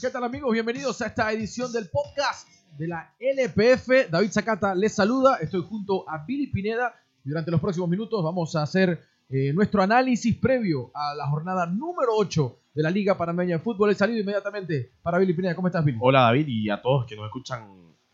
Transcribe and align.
¿Qué 0.00 0.10
tal 0.10 0.24
amigos? 0.24 0.52
Bienvenidos 0.52 1.00
a 1.00 1.06
esta 1.06 1.32
edición 1.32 1.72
del 1.72 1.88
podcast 1.88 2.46
de 2.76 2.86
la 2.86 3.14
LPF. 3.18 4.10
David 4.10 4.30
Zacata 4.30 4.74
les 4.74 4.94
saluda. 4.94 5.36
Estoy 5.36 5.62
junto 5.62 6.08
a 6.08 6.24
Billy 6.26 6.48
Pineda. 6.48 6.94
Durante 7.24 7.50
los 7.50 7.60
próximos 7.60 7.88
minutos 7.88 8.22
vamos 8.22 8.54
a 8.56 8.62
hacer 8.62 9.00
eh, 9.30 9.52
nuestro 9.54 9.82
análisis 9.82 10.36
previo 10.36 10.90
a 10.92 11.14
la 11.14 11.26
jornada 11.28 11.66
número 11.66 12.10
8 12.14 12.58
de 12.74 12.82
la 12.82 12.90
Liga 12.90 13.16
Panameña 13.16 13.56
de 13.56 13.62
Fútbol. 13.62 13.90
He 13.90 13.94
salido 13.94 14.20
inmediatamente 14.20 14.92
para 15.02 15.18
Billy 15.18 15.32
Pineda. 15.32 15.54
¿Cómo 15.54 15.68
estás, 15.68 15.82
Billy? 15.82 15.98
Hola 16.00 16.22
David 16.22 16.46
y 16.46 16.68
a 16.68 16.82
todos 16.82 17.06
que 17.06 17.16
nos 17.16 17.24
escuchan 17.26 17.66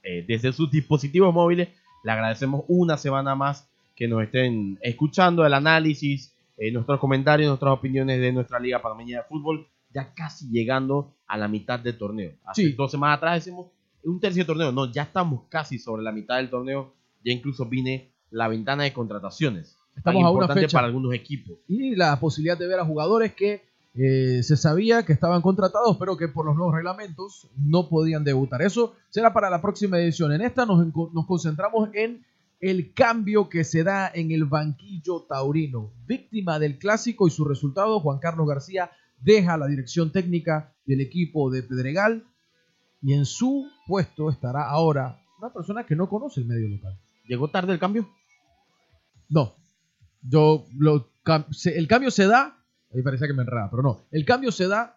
eh, 0.04 0.24
desde 0.26 0.52
sus 0.52 0.70
dispositivos 0.70 1.34
móviles. 1.34 1.68
Le 2.04 2.12
agradecemos 2.12 2.64
una 2.68 2.96
semana 2.96 3.34
más 3.34 3.68
que 3.96 4.06
nos 4.06 4.22
estén 4.22 4.78
escuchando 4.82 5.44
el 5.44 5.54
análisis, 5.54 6.32
eh, 6.56 6.70
nuestros 6.70 7.00
comentarios, 7.00 7.48
nuestras 7.48 7.72
opiniones 7.72 8.20
de 8.20 8.30
nuestra 8.30 8.60
Liga 8.60 8.80
Panameña 8.80 9.18
de 9.18 9.24
Fútbol. 9.24 9.66
Ya 9.94 10.12
casi 10.14 10.48
llegando 10.50 11.14
a 11.26 11.36
la 11.36 11.48
mitad 11.48 11.78
del 11.80 11.98
torneo. 11.98 12.32
Hace 12.44 12.66
Sí. 12.68 12.72
dos 12.72 12.90
semanas 12.90 13.18
atrás 13.18 13.44
decimos 13.44 13.66
un 14.04 14.20
tercio 14.20 14.40
del 14.40 14.46
torneo. 14.46 14.72
No, 14.72 14.90
ya 14.90 15.02
estamos 15.02 15.42
casi 15.48 15.78
sobre 15.78 16.02
la 16.02 16.12
mitad 16.12 16.36
del 16.36 16.50
torneo. 16.50 16.94
Ya 17.24 17.32
incluso 17.32 17.66
viene 17.66 18.12
la 18.30 18.48
ventana 18.48 18.84
de 18.84 18.92
contrataciones. 18.92 19.76
Estamos 19.96 20.20
tan 20.20 20.26
a 20.26 20.30
una 20.30 20.30
importante 20.30 20.60
fecha. 20.62 20.76
para 20.78 20.86
algunos 20.86 21.12
equipos. 21.14 21.58
y 21.68 21.94
la 21.94 22.18
posibilidad 22.18 22.56
de 22.58 22.66
ver 22.66 22.80
a 22.80 22.84
jugadores 22.84 23.34
que 23.34 23.70
eh, 23.94 24.42
se 24.42 24.56
sabía 24.56 25.04
que 25.04 25.12
estaban 25.12 25.42
contratados, 25.42 25.98
pero 25.98 26.16
que 26.16 26.26
por 26.28 26.46
los 26.46 26.56
nuevos 26.56 26.74
reglamentos 26.74 27.50
no 27.58 27.90
podían 27.90 28.24
debutar. 28.24 28.62
Eso 28.62 28.94
será 29.10 29.34
para 29.34 29.50
la 29.50 29.60
próxima 29.60 29.98
edición. 29.98 30.32
En 30.32 30.40
esta 30.40 30.64
nos, 30.64 30.86
nos 31.12 31.26
concentramos 31.26 31.90
en 31.92 32.24
el 32.60 32.94
cambio 32.94 33.50
que 33.50 33.64
se 33.64 33.84
da 33.84 34.10
en 34.14 34.30
el 34.30 34.46
banquillo 34.46 35.26
taurino. 35.28 35.90
Víctima 36.06 36.58
del 36.58 36.78
clásico 36.78 37.28
y 37.28 37.30
su 37.30 37.44
resultado, 37.44 38.00
Juan 38.00 38.18
Carlos 38.18 38.48
García 38.48 38.90
deja 39.22 39.56
la 39.56 39.66
dirección 39.66 40.10
técnica 40.12 40.72
del 40.84 41.00
equipo 41.00 41.50
de 41.50 41.62
Pedregal 41.62 42.24
y 43.02 43.14
en 43.14 43.24
su 43.24 43.66
puesto 43.86 44.30
estará 44.30 44.68
ahora 44.68 45.18
una 45.38 45.52
persona 45.52 45.84
que 45.84 45.96
no 45.96 46.08
conoce 46.08 46.40
el 46.40 46.46
medio 46.46 46.68
local. 46.68 46.98
¿Llegó 47.28 47.48
tarde 47.48 47.72
el 47.72 47.78
cambio? 47.78 48.08
No. 49.28 49.54
Yo 50.22 50.66
lo 50.78 51.08
el 51.64 51.88
cambio 51.88 52.10
se 52.10 52.26
da. 52.26 52.58
Ahí 52.94 53.02
parecía 53.02 53.26
que 53.26 53.32
me 53.32 53.42
enredaba, 53.42 53.70
pero 53.70 53.82
no. 53.82 54.00
El 54.10 54.24
cambio 54.24 54.52
se 54.52 54.66
da 54.68 54.96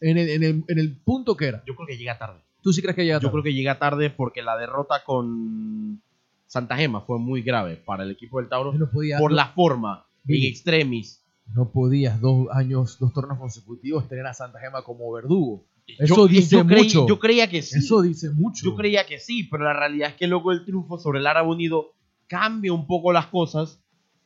en 0.00 0.18
el, 0.18 0.28
en 0.28 0.42
el- 0.42 0.64
en 0.68 0.78
el 0.78 0.96
punto 0.96 1.36
que 1.36 1.46
era. 1.46 1.62
Yo 1.66 1.74
creo 1.74 1.86
que 1.86 1.96
llega 1.96 2.18
tarde. 2.18 2.40
¿Tú 2.62 2.72
sí 2.72 2.82
crees 2.82 2.96
que 2.96 3.04
llega 3.04 3.16
Yo 3.18 3.28
tarde? 3.28 3.32
creo 3.32 3.42
que 3.44 3.54
llega 3.54 3.78
tarde 3.78 4.10
porque 4.10 4.42
la 4.42 4.56
derrota 4.56 5.04
con 5.04 6.02
Santa 6.46 6.76
Gema 6.76 7.02
fue 7.02 7.18
muy 7.18 7.42
grave 7.42 7.76
para 7.76 8.02
el 8.04 8.10
equipo 8.10 8.38
del 8.40 8.48
Tauro 8.48 8.72
Yo 8.72 8.78
no 8.80 8.90
podía, 8.90 9.18
por 9.18 9.30
no, 9.30 9.36
la 9.36 9.48
forma 9.52 10.06
en 10.26 10.42
extremis. 10.44 11.22
No 11.54 11.70
podías 11.70 12.20
dos 12.20 12.48
años, 12.52 12.98
dos 12.98 13.12
torneos 13.12 13.38
consecutivos 13.38 14.08
tener 14.08 14.26
a 14.26 14.34
Santa 14.34 14.58
Gema 14.60 14.82
como 14.82 15.10
verdugo. 15.12 15.64
Yo- 15.86 15.94
Eso 16.04 16.26
dice 16.26 16.56
yo 16.56 16.66
creí- 16.66 16.84
mucho. 16.84 17.06
yo 17.08 17.18
creía 17.18 17.48
que 17.48 17.62
sí. 17.62 17.78
Eso 17.78 18.02
dice 18.02 18.30
mucho. 18.30 18.64
Yo 18.64 18.74
creía 18.74 19.06
que 19.06 19.18
sí, 19.20 19.44
pero 19.44 19.64
la 19.64 19.72
realidad 19.72 20.10
es 20.10 20.16
que 20.16 20.26
luego 20.26 20.50
el 20.52 20.64
triunfo 20.64 20.98
sobre 20.98 21.20
el 21.20 21.26
Árabe 21.26 21.48
Unido 21.48 21.92
cambia 22.26 22.72
un 22.72 22.86
poco 22.88 23.12
las 23.12 23.26
cosas 23.26 23.80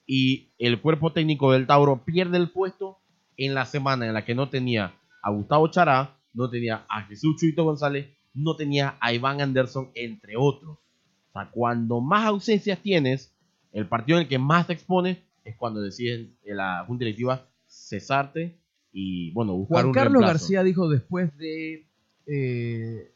y 0.06 0.52
el 0.58 0.80
cuerpo 0.80 1.12
técnico 1.12 1.52
del 1.52 1.66
Tauro 1.66 2.02
pierde 2.04 2.38
el 2.38 2.50
puesto 2.50 2.98
en 3.36 3.54
la 3.54 3.66
semana 3.66 4.06
en 4.06 4.14
la 4.14 4.24
que 4.24 4.34
no 4.34 4.48
tenía 4.48 4.94
a 5.22 5.30
Gustavo 5.30 5.68
Chará, 5.68 6.16
no 6.32 6.48
tenía 6.48 6.84
a 6.88 7.02
Jesús 7.02 7.36
Chuito 7.38 7.64
González, 7.64 8.08
no 8.32 8.56
tenía 8.56 8.96
a 9.00 9.12
Iván 9.12 9.40
Anderson, 9.42 9.90
entre 9.94 10.36
otros. 10.38 10.78
O 10.78 11.32
sea, 11.32 11.50
cuando 11.50 12.00
más 12.00 12.24
ausencias 12.24 12.78
tienes, 12.80 13.34
el 13.72 13.86
partido 13.86 14.18
en 14.18 14.22
el 14.22 14.28
que 14.28 14.38
más 14.38 14.66
te 14.66 14.72
expones 14.72 15.18
es 15.50 15.56
cuando 15.56 15.80
deciden 15.80 16.36
en 16.44 16.56
la 16.56 16.84
Junta 16.86 17.04
Directiva 17.04 17.46
cesarte 17.66 18.58
y, 18.92 19.30
bueno, 19.32 19.54
buscar 19.54 19.74
Juan 19.82 19.86
un 19.86 19.92
Carlos 19.92 20.12
reemplazo. 20.14 20.32
García 20.44 20.62
dijo 20.64 20.88
después 20.88 21.36
de 21.36 21.86
eh, 22.26 23.12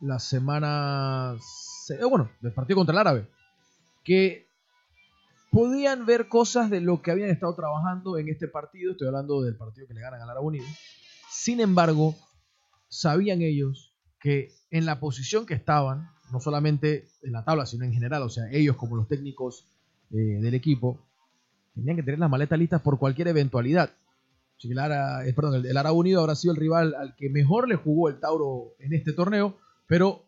la 0.00 0.18
semana, 0.18 1.36
se- 1.86 1.94
eh, 1.94 2.04
bueno, 2.04 2.30
del 2.40 2.52
partido 2.52 2.76
contra 2.78 2.92
el 2.92 2.98
Árabe, 2.98 3.28
que 4.04 4.46
podían 5.50 6.04
ver 6.06 6.28
cosas 6.28 6.70
de 6.70 6.80
lo 6.80 7.00
que 7.02 7.10
habían 7.10 7.30
estado 7.30 7.54
trabajando 7.54 8.18
en 8.18 8.28
este 8.28 8.48
partido. 8.48 8.92
Estoy 8.92 9.06
hablando 9.08 9.42
del 9.42 9.56
partido 9.56 9.86
que 9.86 9.94
le 9.94 10.00
ganan 10.00 10.20
al 10.20 10.30
Árabe 10.30 10.46
Unido. 10.46 10.66
Sin 11.30 11.60
embargo, 11.60 12.14
sabían 12.88 13.40
ellos 13.42 13.92
que 14.20 14.50
en 14.70 14.86
la 14.86 14.98
posición 15.00 15.46
que 15.46 15.54
estaban, 15.54 16.08
no 16.32 16.40
solamente 16.40 17.08
en 17.22 17.32
la 17.32 17.44
tabla, 17.44 17.66
sino 17.66 17.84
en 17.84 17.92
general, 17.92 18.22
o 18.22 18.28
sea, 18.30 18.44
ellos 18.50 18.76
como 18.76 18.96
los 18.96 19.06
técnicos 19.08 19.66
eh, 20.10 20.16
del 20.16 20.54
equipo, 20.54 20.98
tenían 21.74 21.96
que 21.96 22.02
tener 22.02 22.20
las 22.20 22.30
maletas 22.30 22.58
listas 22.58 22.80
por 22.80 22.98
cualquier 22.98 23.28
eventualidad. 23.28 23.90
El 24.62 24.78
Ara, 24.78 25.26
eh, 25.26 25.34
perdón, 25.34 25.66
el, 25.66 25.76
Árabe 25.76 25.96
Unido 25.96 26.20
habrá 26.20 26.34
sido 26.34 26.54
el 26.54 26.60
rival 26.60 26.94
al 26.94 27.14
que 27.16 27.28
mejor 27.28 27.68
le 27.68 27.76
jugó 27.76 28.08
el 28.08 28.18
Tauro 28.18 28.74
en 28.78 28.94
este 28.94 29.12
torneo, 29.12 29.58
pero 29.86 30.24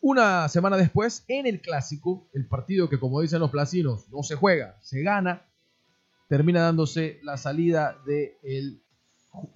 una 0.00 0.48
semana 0.48 0.76
después, 0.76 1.24
en 1.28 1.46
el 1.46 1.60
clásico, 1.60 2.28
el 2.32 2.46
partido 2.46 2.88
que 2.88 2.98
como 2.98 3.20
dicen 3.20 3.40
los 3.40 3.50
placinos 3.50 4.08
no 4.10 4.22
se 4.22 4.34
juega, 4.34 4.76
se 4.80 5.02
gana, 5.02 5.42
termina 6.28 6.62
dándose 6.62 7.20
la 7.22 7.36
salida 7.36 7.96
del 8.04 8.82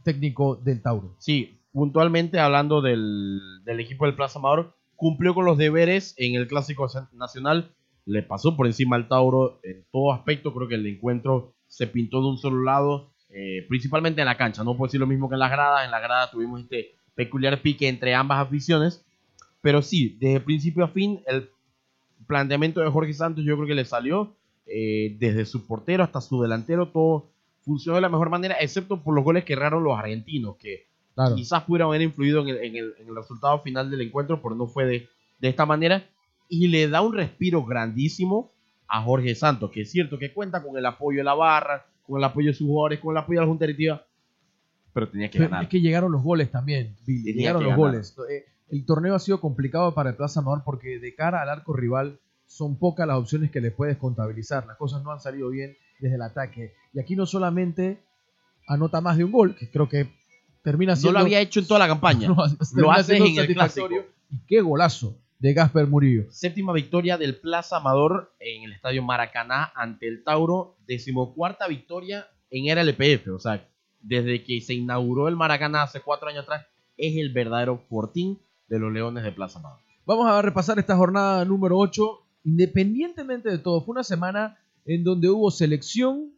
técnico 0.05 0.57
del 0.57 0.83
Tauro. 0.83 1.17
Sí, 1.19 1.61
puntualmente 1.73 2.39
hablando 2.39 2.81
del, 2.81 3.41
del 3.65 3.81
equipo 3.81 4.07
del 4.07 4.15
Plaza 4.15 4.39
Amador, 4.39 4.77
cumplió 4.95 5.35
con 5.35 5.45
los 5.45 5.59
deberes 5.59 6.15
en 6.17 6.35
el 6.35 6.47
Clásico 6.47 6.87
Nacional, 7.13 7.75
le 8.07 8.23
pasó 8.23 8.57
por 8.57 8.67
encima 8.67 8.97
al 8.97 9.09
Tauro 9.09 9.61
en 9.63 9.85
todo 9.93 10.13
aspecto, 10.13 10.53
creo 10.55 10.69
que 10.69 10.75
el 10.75 10.87
encuentro 10.87 11.53
se 11.69 11.87
pintó 11.87 12.21
de 12.21 12.29
un 12.29 12.39
solo 12.39 12.63
lado, 12.63 13.11
eh, 13.31 13.65
principalmente 13.69 14.21
en 14.21 14.27
la 14.27 14.37
cancha, 14.37 14.65
no 14.65 14.77
puedo 14.77 14.89
decir 14.89 15.01
lo 15.01 15.07
mismo 15.07 15.29
que 15.29 15.35
en 15.37 15.41
las 15.41 15.51
gradas, 15.51 15.85
en 15.85 15.91
la 15.91 16.01
grada 16.01 16.31
tuvimos 16.31 16.61
este 16.63 16.95
peculiar 17.15 17.61
pique 17.63 17.89
entre 17.89 18.15
ambas 18.15 18.39
aficiones, 18.47 19.05
pero 19.61 19.81
sí, 19.83 20.17
desde 20.21 20.41
principio 20.41 20.85
a 20.85 20.89
fin, 20.89 21.21
el 21.27 21.49
planteamiento 22.27 22.81
de 22.81 22.91
Jorge 22.91 23.13
Santos 23.15 23.45
yo 23.45 23.55
creo 23.57 23.67
que 23.69 23.75
le 23.75 23.85
salió, 23.85 24.35
eh, 24.67 25.17
desde 25.19 25.45
su 25.45 25.67
portero 25.67 26.05
hasta 26.05 26.21
su 26.21 26.41
delantero, 26.43 26.89
todo 26.89 27.27
funcionó 27.65 27.97
de 27.97 28.03
la 28.03 28.09
mejor 28.09 28.31
manera, 28.31 28.57
excepto 28.61 29.01
por 29.03 29.15
los 29.15 29.25
goles 29.25 29.45
que 29.45 29.53
erraron 29.55 29.85
los 29.85 29.99
argentinos, 29.99 30.57
que 30.57 30.87
Claro. 31.15 31.35
quizás 31.35 31.63
pudieron 31.65 31.89
haber 31.89 32.01
influido 32.03 32.41
en 32.41 32.49
el, 32.49 32.57
en 32.59 32.77
el- 32.77 32.95
en 32.99 33.09
el 33.09 33.15
resultado 33.17 33.59
final 33.61 33.91
del 33.91 34.01
encuentro, 34.01 34.41
pero 34.43 34.55
no 34.55 34.67
fue 34.67 34.87
de, 34.87 35.09
de 35.41 35.49
esta 35.49 35.67
manera. 35.67 36.03
Y 36.55 36.69
le 36.69 36.87
da 36.87 37.01
un 37.01 37.15
respiro 37.15 37.65
grandísimo 37.65 38.53
a 38.87 39.01
Jorge 39.03 39.35
Santos, 39.35 39.71
que 39.71 39.81
es 39.81 39.91
cierto 39.91 40.19
que 40.19 40.35
cuenta 40.35 40.63
con 40.63 40.77
el 40.77 40.85
apoyo 40.85 41.17
de 41.21 41.25
la 41.25 41.33
barra, 41.33 41.87
con 42.03 42.19
el 42.19 42.25
apoyo 42.25 42.49
de 42.49 42.55
sus 42.55 42.67
jugadores, 42.67 43.01
con 43.01 43.13
el 43.17 43.23
apoyo 43.23 43.41
de 43.41 43.47
la 43.47 43.49
Junta 43.49 43.65
Directiva, 43.65 44.05
pero 44.93 45.09
tenía 45.09 45.31
que 45.31 45.39
Pero 45.39 45.49
ganar. 45.49 45.65
es 45.65 45.71
que 45.71 45.81
llegaron 45.81 46.13
los 46.13 46.23
goles 46.23 46.51
también, 46.51 46.95
Tenía 47.07 47.33
llegaron 47.33 47.63
los 47.63 47.71
ganar. 47.71 47.79
goles. 47.79 48.15
Eh, 48.31 48.45
El 48.69 48.85
torneo 48.85 49.15
ha 49.15 49.19
sido 49.19 49.41
complicado 49.41 49.95
para 49.95 50.11
el 50.11 50.17
Plaza 50.17 50.41
Amador 50.41 50.61
porque 50.63 50.99
de 50.99 51.15
cara 51.15 51.41
al 51.41 51.49
arco 51.49 51.73
rival 51.73 52.21
son 52.47 52.79
pocas 52.79 53.07
las 53.07 53.17
opciones 53.17 53.51
que 53.51 53.63
le 53.63 53.71
puedes 53.71 53.97
contabilizar. 53.97 54.67
Las 54.67 54.77
cosas 54.77 55.03
no 55.03 55.11
han 55.11 55.21
salido 55.21 55.49
bien 55.49 55.75
desde 56.01 56.17
el 56.17 56.23
ataque. 56.23 56.75
Y 56.93 57.01
aquí 57.01 57.17
no 57.17 57.25
solamente 57.25 58.03
anota 58.69 59.01
más 59.01 59.17
de 59.17 59.25
un 59.25 59.33
gol, 59.33 59.57
que 59.57 59.71
creo 59.71 59.89
que 59.89 60.11
termina 60.63 60.93
no 60.93 60.97
siendo... 60.97 61.19
lo 61.19 61.25
había 61.25 61.41
hecho 61.41 61.61
en 61.61 61.67
toda 61.67 61.79
la 61.81 61.89
campaña. 61.89 62.29
no, 62.29 62.37
termina 62.59 62.93
hace 62.97 63.17
siendo 63.17 63.25
en 63.25 63.31
el 63.51 63.57
satisfactorio. 63.57 64.05
Y 64.29 64.39
qué 64.47 64.61
golazo 64.61 65.17
de 65.43 65.55
Gasper 65.55 65.89
Murillo. 65.89 66.31
Séptima 66.31 66.73
victoria 66.73 67.19
del 67.19 67.35
Plaza 67.35 67.79
Amador 67.79 68.33
en 68.39 68.63
el 68.63 68.73
Estadio 68.73 69.03
Maracaná 69.03 69.73
ante 69.75 70.07
el 70.07 70.23
Tauro. 70.23 70.77
Decimocuarta 70.87 71.67
victoria 71.67 72.29
en 72.49 72.69
era 72.69 72.83
LPF. 72.83 73.27
O 73.35 73.41
sea, 73.41 73.69
desde 74.01 74.45
que 74.45 74.61
se 74.61 74.75
inauguró 74.75 75.27
el 75.27 75.35
Maracaná 75.35 75.83
hace 75.83 76.01
cuatro 76.01 76.29
años 76.29 76.45
atrás, 76.45 76.65
es 76.97 77.17
el 77.17 77.33
verdadero 77.33 77.79
fortín 77.89 78.39
de 78.69 78.79
los 78.79 78.93
Leones 78.93 79.25
de 79.25 79.33
Plaza 79.33 79.59
Amador. 79.59 79.81
Vamos 80.07 80.29
a 80.29 80.41
repasar 80.43 80.79
esta 80.79 80.97
jornada 80.97 81.45
número 81.45 81.77
8. 81.77 82.21
Independientemente 82.45 83.51
de 83.51 83.59
todo, 83.59 83.81
fue 83.83 83.95
una 83.95 84.05
semana 84.05 84.61
en 84.85 85.03
donde 85.03 85.29
hubo 85.29 85.51
selección, 85.51 86.33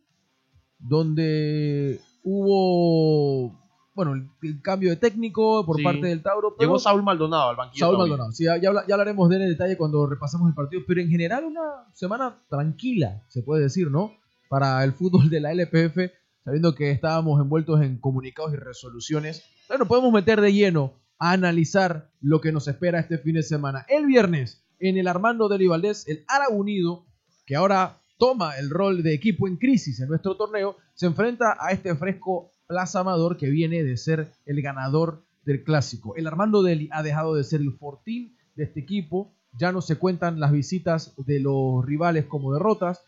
donde 0.79 2.01
hubo, 2.23 3.64
bueno, 3.95 4.15
el, 4.15 4.29
el 4.43 4.61
cambio 4.61 4.91
de 4.91 4.97
técnico 4.97 5.65
por 5.65 5.77
Sí. 5.77 5.83
parte 5.85 6.07
del 6.07 6.23
Tauro. 6.23 6.55
pero- 6.57 6.69
Llegó 6.69 6.79
Saúl 6.79 7.03
Maldonado 7.03 7.51
al 7.51 7.57
banquillo. 7.57 7.87
Saúl. 7.87 7.99
Maldonado. 7.99 8.33
Sí, 8.33 8.45
ya, 8.45 8.57
ya 8.57 8.69
habla- 8.71 8.85
ya 8.87 8.95
hablaremos 8.95 9.29
de 9.29 9.37
él 9.37 9.43
en 9.43 9.49
detalle 9.51 9.77
cuando 9.77 10.07
repasemos 10.07 10.49
el 10.49 10.55
partido, 10.55 10.83
pero 10.87 11.01
en 11.01 11.09
general 11.09 11.45
una 11.45 11.61
semana 11.93 12.37
tranquila, 12.49 13.23
se 13.29 13.43
puede 13.43 13.63
decir, 13.63 13.91
¿no? 13.91 14.13
Para 14.49 14.83
el 14.85 14.93
fútbol 14.93 15.31
de 15.31 15.41
la 15.41 15.53
LPF, 15.53 16.13
sabiendo 16.45 16.75
que 16.75 16.91
estábamos 16.91 17.41
envueltos 17.41 17.81
en 17.83 17.99
comunicados 17.99 18.53
y 18.53 18.57
resoluciones. 18.57 19.45
Bueno, 19.69 19.87
podemos 19.87 20.13
meter 20.13 20.41
de 20.41 20.53
lleno 20.53 20.93
a 21.19 21.31
analizar 21.33 22.11
lo 22.21 22.41
que 22.41 22.53
nos 22.53 22.67
espera 22.69 22.99
este 22.99 23.19
fin 23.19 23.35
de 23.35 23.43
semana. 23.43 23.87
El 23.89 24.07
viernes, 24.07 24.65
en 24.81 24.99
el 24.99 25.07
Armando 25.09 25.49
de 25.49 25.67
Valdés, 25.69 26.07
el 26.09 26.25
Ara 26.29 26.49
Unido, 26.51 27.07
que 27.47 27.57
ahora 27.57 28.01
toma 28.19 28.57
el 28.59 28.71
rol 28.71 29.03
de 29.03 29.15
equipo 29.15 29.47
en 29.49 29.57
crisis 29.57 30.01
en 30.01 30.09
nuestro 30.09 30.37
torneo, 30.37 30.77
se 30.95 31.07
enfrenta 31.07 31.57
a 31.59 31.71
este 31.73 31.95
fresco 31.97 32.51
Plaza 32.67 33.01
Amador 33.01 33.37
que 33.37 33.51
viene 33.51 33.83
de 33.83 33.97
ser 33.97 34.33
el 34.47 34.63
ganador 34.63 35.25
del 35.45 35.63
clásico. 35.63 36.17
El 36.17 36.27
Armando 36.27 36.63
Deli 36.63 36.89
ha 36.93 37.03
dejado 37.03 37.35
de 37.35 37.45
ser 37.45 37.61
el 37.61 37.73
fortín 37.73 38.37
de 38.55 38.65
este 38.65 38.81
equipo. 38.81 39.35
Ya 39.59 39.73
no 39.73 39.83
se 39.83 39.97
cuentan 39.97 40.41
las 40.41 40.53
visitas 40.53 41.15
de 41.19 41.41
los 41.41 41.85
rivales 41.85 42.25
como 42.27 42.53
derrotas. 42.53 43.05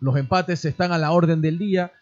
Los 0.00 0.16
empates 0.16 0.64
están 0.64 0.92
a 0.92 0.98
la 0.98 1.12
orden 1.12 1.40
del 1.40 1.58
día. 1.58 1.92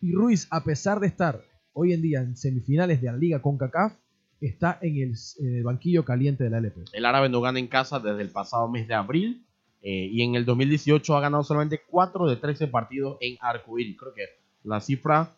Y 0.00 0.12
Ruiz, 0.12 0.48
a 0.50 0.64
pesar 0.64 1.00
de 1.00 1.08
estar 1.08 1.42
hoy 1.72 1.92
en 1.92 2.02
día 2.02 2.20
en 2.20 2.36
semifinales 2.36 3.00
de 3.00 3.08
la 3.08 3.16
Liga 3.16 3.42
CONCACAF, 3.42 3.94
está 4.40 4.78
en 4.80 4.96
el, 4.96 5.14
en 5.40 5.56
el 5.56 5.62
banquillo 5.64 6.04
caliente 6.04 6.44
de 6.44 6.50
la 6.50 6.58
LP. 6.58 6.84
El 6.92 7.04
árabe 7.04 7.28
no 7.28 7.40
gana 7.40 7.58
en 7.58 7.66
casa 7.66 7.98
desde 7.98 8.22
el 8.22 8.30
pasado 8.30 8.68
mes 8.68 8.88
de 8.88 8.94
abril 8.94 9.44
eh, 9.82 10.08
y 10.10 10.22
en 10.22 10.34
el 10.34 10.44
2018 10.44 11.16
ha 11.16 11.20
ganado 11.20 11.44
solamente 11.44 11.80
4 11.88 12.26
de 12.26 12.36
13 12.36 12.68
partidos 12.68 13.18
en 13.20 13.36
Arcoíris. 13.40 13.96
Creo 13.98 14.14
que 14.14 14.24
la 14.64 14.80
cifra 14.80 15.37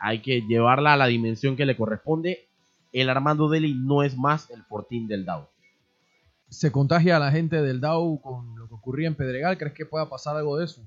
hay 0.00 0.22
que 0.22 0.40
llevarla 0.40 0.94
a 0.94 0.96
la 0.96 1.06
dimensión 1.06 1.56
que 1.56 1.66
le 1.66 1.76
corresponde. 1.76 2.48
El 2.90 3.10
Armando 3.10 3.48
Deli 3.48 3.74
no 3.74 4.02
es 4.02 4.16
más 4.16 4.50
el 4.50 4.64
fortín 4.64 5.06
del 5.06 5.24
Dow. 5.24 5.46
¿Se 6.48 6.72
contagia 6.72 7.16
a 7.16 7.20
la 7.20 7.30
gente 7.30 7.62
del 7.62 7.80
Dow 7.80 8.20
con 8.20 8.58
lo 8.58 8.66
que 8.66 8.74
ocurría 8.74 9.06
en 9.06 9.14
Pedregal? 9.14 9.58
¿Crees 9.58 9.74
que 9.74 9.86
pueda 9.86 10.08
pasar 10.08 10.36
algo 10.36 10.56
de 10.56 10.64
eso? 10.64 10.82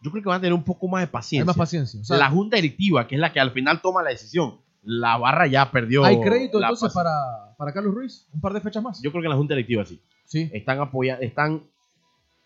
Yo 0.00 0.10
creo 0.10 0.22
que 0.22 0.28
van 0.28 0.38
a 0.38 0.40
tener 0.40 0.54
un 0.54 0.64
poco 0.64 0.88
más 0.88 1.02
de 1.02 1.06
paciencia. 1.06 1.42
Hay 1.42 1.46
más 1.46 1.56
paciencia. 1.56 2.00
O 2.00 2.04
sea, 2.04 2.16
la 2.16 2.30
junta 2.30 2.56
directiva, 2.56 3.06
que 3.06 3.14
es 3.14 3.20
la 3.20 3.32
que 3.32 3.40
al 3.40 3.52
final 3.52 3.80
toma 3.82 4.02
la 4.02 4.10
decisión, 4.10 4.60
la 4.82 5.16
barra 5.18 5.46
ya 5.46 5.70
perdió. 5.70 6.04
¿Hay 6.04 6.20
crédito 6.20 6.60
entonces 6.60 6.92
para, 6.92 7.54
para 7.56 7.72
Carlos 7.72 7.94
Ruiz? 7.94 8.26
¿Un 8.32 8.40
par 8.40 8.52
de 8.52 8.60
fechas 8.60 8.82
más? 8.82 9.02
Yo 9.02 9.10
creo 9.10 9.22
que 9.22 9.28
la 9.28 9.36
junta 9.36 9.54
directiva 9.54 9.84
sí. 9.84 10.00
sí. 10.24 10.50
están 10.52 10.80
apoyando, 10.80 11.22
están, 11.22 11.62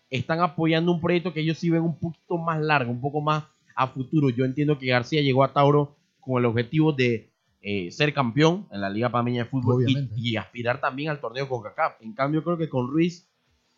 están 0.09 0.41
apoyando 0.41 0.91
un 0.91 0.99
proyecto 0.99 1.33
que 1.33 1.39
ellos 1.39 1.57
sí 1.57 1.69
ven 1.69 1.83
un 1.83 1.97
poquito 1.97 2.37
más 2.37 2.59
largo, 2.59 2.91
un 2.91 3.01
poco 3.01 3.21
más 3.21 3.45
a 3.75 3.87
futuro. 3.87 4.29
Yo 4.29 4.45
entiendo 4.45 4.77
que 4.77 4.87
García 4.87 5.21
llegó 5.21 5.43
a 5.43 5.53
Tauro 5.53 5.95
con 6.21 6.39
el 6.39 6.45
objetivo 6.45 6.93
de 6.93 7.31
eh, 7.63 7.91
ser 7.91 8.13
campeón 8.13 8.67
en 8.71 8.81
la 8.81 8.89
Liga 8.89 9.09
Panameña 9.09 9.43
de 9.43 9.49
Fútbol 9.49 9.85
y, 10.15 10.35
aspirar 10.35 10.81
también 10.81 11.09
al 11.09 11.19
torneo 11.19 11.47
con 11.47 11.61
CACAF. 11.61 12.01
En 12.01 12.13
cambio, 12.13 12.43
creo 12.43 12.57
que 12.57 12.69
con 12.69 12.87
Ruiz, 12.87 13.29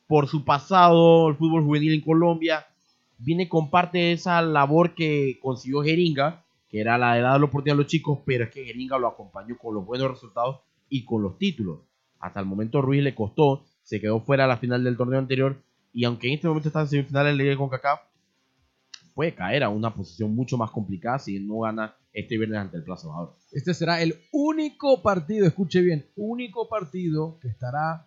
por 0.08 0.28
su 0.28 0.46
pasado, 0.46 1.28
el 1.30 1.36
fútbol 1.36 1.64
juvenil 1.64 1.94
en 1.94 2.02
Colombia, 2.02 2.66
viene 3.18 3.50
con 3.50 3.70
parte 3.70 3.98
de 3.98 4.12
esa 4.14 4.42
labor 4.42 4.96
que 4.96 5.38
consiguió 5.42 5.82
Jeringa, 5.82 6.46
que 6.70 6.80
era 6.80 6.98
la 6.98 7.16
de 7.16 7.22
dar 7.22 7.40
la 7.40 7.46
oportunidad 7.46 7.76
a 7.76 7.82
los 7.82 7.88
chicos, 7.88 8.20
pero 8.26 8.46
es 8.46 8.52
que 8.52 8.64
Jeringa 8.64 8.98
lo 8.98 9.08
acompañó 9.08 9.58
con 9.58 9.76
los 9.76 9.86
buenos 9.86 10.12
resultados 10.12 10.62
y 10.88 11.04
con 11.04 11.22
los 11.22 11.38
títulos. 11.38 11.80
Hasta 12.20 12.40
el 12.40 12.46
momento 12.46 12.82
Ruiz 12.82 13.04
le 13.04 13.14
costó, 13.14 13.66
se 13.82 14.00
quedó 14.00 14.22
fuera 14.22 14.46
a 14.46 14.48
la 14.48 14.58
final 14.58 14.84
del 14.84 14.96
torneo 14.96 15.20
anterior 15.20 15.62
y 15.92 16.06
aunque 16.06 16.28
en 16.28 16.36
este 16.36 16.48
momento 16.48 16.70
está 16.70 16.82
en 16.82 16.88
semifinales 16.88 17.34
de 17.34 17.38
la 17.38 17.44
Liga 17.44 17.58
con 17.58 17.70
CACAF, 17.70 18.00
puede 19.14 19.36
caer 19.36 19.64
a 19.64 19.70
una 19.70 19.94
posición 19.94 20.34
mucho 20.34 20.58
más 20.58 20.72
complicada 20.72 21.20
si 21.20 21.40
no 21.40 21.60
gana 21.60 21.96
este 22.14 22.38
viernes 22.38 22.60
ante 22.60 22.78
el 22.78 22.84
Plaza 22.84 23.08
Amador. 23.08 23.34
Este 23.52 23.74
será 23.74 24.02
el 24.02 24.16
único 24.32 25.02
partido, 25.02 25.48
escuche 25.48 25.82
bien, 25.82 26.06
único 26.16 26.70
partido 26.70 27.40
que 27.42 27.48
estará 27.48 28.06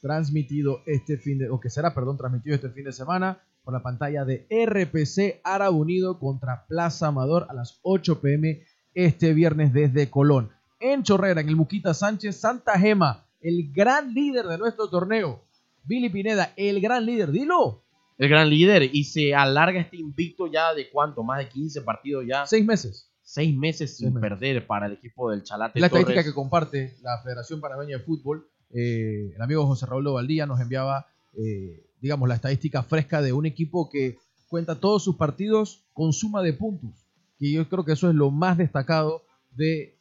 transmitido 0.00 0.82
este 0.86 1.18
fin 1.18 1.38
de, 1.38 1.50
o 1.50 1.60
que 1.60 1.70
será, 1.70 1.92
perdón, 1.94 2.16
transmitido 2.16 2.54
este 2.54 2.70
fin 2.70 2.84
de 2.84 2.92
semana 2.92 3.40
por 3.64 3.74
la 3.74 3.82
pantalla 3.82 4.24
de 4.24 4.46
RPC 4.48 5.40
Árabe 5.42 5.74
Unido 5.74 6.18
contra 6.18 6.66
Plaza 6.66 7.08
Amador 7.08 7.46
a 7.50 7.54
las 7.54 7.80
8 7.82 8.20
pm 8.20 8.62
este 8.94 9.34
viernes 9.34 9.72
desde 9.72 10.08
Colón. 10.08 10.50
En 10.80 11.02
Chorrera, 11.02 11.40
en 11.40 11.48
el 11.48 11.56
Muquita 11.56 11.92
Sánchez, 11.92 12.36
Santa 12.36 12.78
Gema, 12.78 13.26
el 13.40 13.72
gran 13.72 14.14
líder 14.14 14.46
de 14.46 14.58
nuestro 14.58 14.88
torneo. 14.88 15.44
Billy 15.84 16.08
Pineda, 16.08 16.52
el 16.56 16.80
gran 16.80 17.04
líder, 17.04 17.32
dilo. 17.32 17.82
El 18.16 18.28
gran 18.28 18.48
líder 18.50 18.82
y 18.92 19.04
se 19.04 19.34
alarga 19.34 19.80
este 19.80 19.96
invicto 19.96 20.46
ya 20.46 20.74
de 20.74 20.90
cuánto, 20.90 21.22
más 21.22 21.38
de 21.38 21.48
15 21.48 21.82
partidos 21.82 22.24
ya, 22.26 22.46
Seis 22.46 22.64
meses. 22.64 23.07
Seis 23.28 23.54
meses 23.54 23.98
sin 23.98 24.18
perder 24.18 24.66
para 24.66 24.86
el 24.86 24.92
equipo 24.92 25.30
del 25.30 25.42
Chalate 25.42 25.78
la 25.78 25.88
estadística 25.88 26.24
que 26.24 26.32
comparte 26.32 26.96
la 27.02 27.20
Federación 27.22 27.60
Panameña 27.60 27.98
de 27.98 28.02
Fútbol, 28.02 28.48
eh, 28.70 29.34
el 29.36 29.42
amigo 29.42 29.66
José 29.66 29.84
Raúl 29.84 30.10
Valdía 30.10 30.46
nos 30.46 30.62
enviaba, 30.62 31.08
eh, 31.34 31.84
digamos, 32.00 32.26
la 32.26 32.36
estadística 32.36 32.82
fresca 32.82 33.20
de 33.20 33.34
un 33.34 33.44
equipo 33.44 33.90
que 33.90 34.16
cuenta 34.48 34.80
todos 34.80 35.04
sus 35.04 35.16
partidos 35.16 35.84
con 35.92 36.14
suma 36.14 36.42
de 36.42 36.54
puntos. 36.54 37.06
Y 37.38 37.52
yo 37.52 37.68
creo 37.68 37.84
que 37.84 37.92
eso 37.92 38.08
es 38.08 38.14
lo 38.14 38.30
más 38.30 38.56
destacado 38.56 39.24
de 39.50 39.98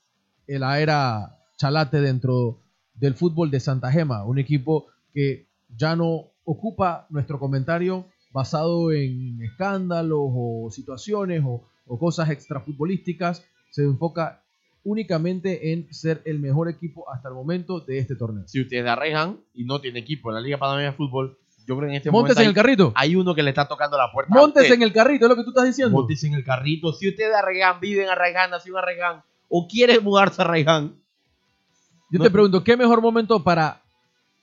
la 0.48 0.80
era 0.80 1.38
Chalate 1.58 2.00
dentro 2.00 2.62
del 2.94 3.14
fútbol 3.14 3.52
de 3.52 3.60
Santa 3.60 3.92
Gema. 3.92 4.24
Un 4.24 4.40
equipo 4.40 4.88
que 5.14 5.50
ya 5.76 5.98
no 5.98 6.32
ocupa 6.46 7.08
nuestro 7.10 7.40
comentario 7.40 8.06
basado 8.32 8.94
en 8.94 9.42
escándalos 9.42 10.22
o 10.22 10.70
situaciones 10.72 11.44
o, 11.46 11.68
o 11.88 11.98
cosas 11.98 12.30
extrafutbolísticas. 12.30 13.44
Se 13.72 13.84
enfoca 13.84 14.44
únicamente 14.84 15.74
en 15.74 15.94
ser 15.94 16.22
el 16.26 16.40
mejor 16.40 16.70
equipo 16.70 17.12
hasta 17.12 17.28
el 17.28 17.36
momento 17.36 17.82
de 17.82 18.00
este 18.00 18.16
torneo. 18.16 18.48
Si 18.48 18.62
ustedes 18.62 18.86
arrejan 18.88 19.40
y 19.54 19.66
no 19.66 19.82
tiene 19.82 20.00
equipo 20.00 20.30
en 20.30 20.36
la 20.36 20.42
Liga 20.42 20.58
Panameña 20.58 20.92
de 20.92 20.98
Fútbol, 20.98 21.38
yo 21.68 21.76
creo 21.76 21.90
que 21.90 21.96
en 21.96 21.98
este 21.98 22.12
Montes 22.12 22.36
momento 22.36 22.42
en 22.42 22.48
el 22.48 22.54
carrito. 22.54 22.94
hay, 22.96 23.16
uno 23.18 23.36
que 23.36 23.44
le 23.44 23.50
está 23.50 23.68
tocando 23.68 23.98
la 23.98 24.10
puerta. 24.12 24.34
Montes 24.34 24.72
en 24.72 24.82
el 24.82 24.94
carrito, 24.94 25.26
es 25.26 25.30
lo 25.30 25.36
que 25.36 25.44
tú 25.44 25.50
estás 25.50 25.66
diciendo. 25.66 25.92
Montes 25.94 26.24
en 26.24 26.34
el 26.34 26.46
carrito. 26.46 26.94
Si 26.94 27.10
ustedes 27.10 27.36
arregan, 27.36 27.82
viven 27.82 28.08
a 28.08 28.14
Arraiján, 28.14 28.50
nació 28.50 28.74
en 28.74 28.78
Arraiján 28.78 29.24
o 29.50 29.68
quieren 29.68 30.02
mudarse 30.04 30.42
a 30.42 30.46
Arraiján, 30.46 30.96
Yo 32.10 32.20
no- 32.20 32.24
te 32.24 32.32
pregunto, 32.32 32.64
¿qué 32.64 32.78
mejor 32.78 33.02
momento 33.02 33.44
para 33.44 33.82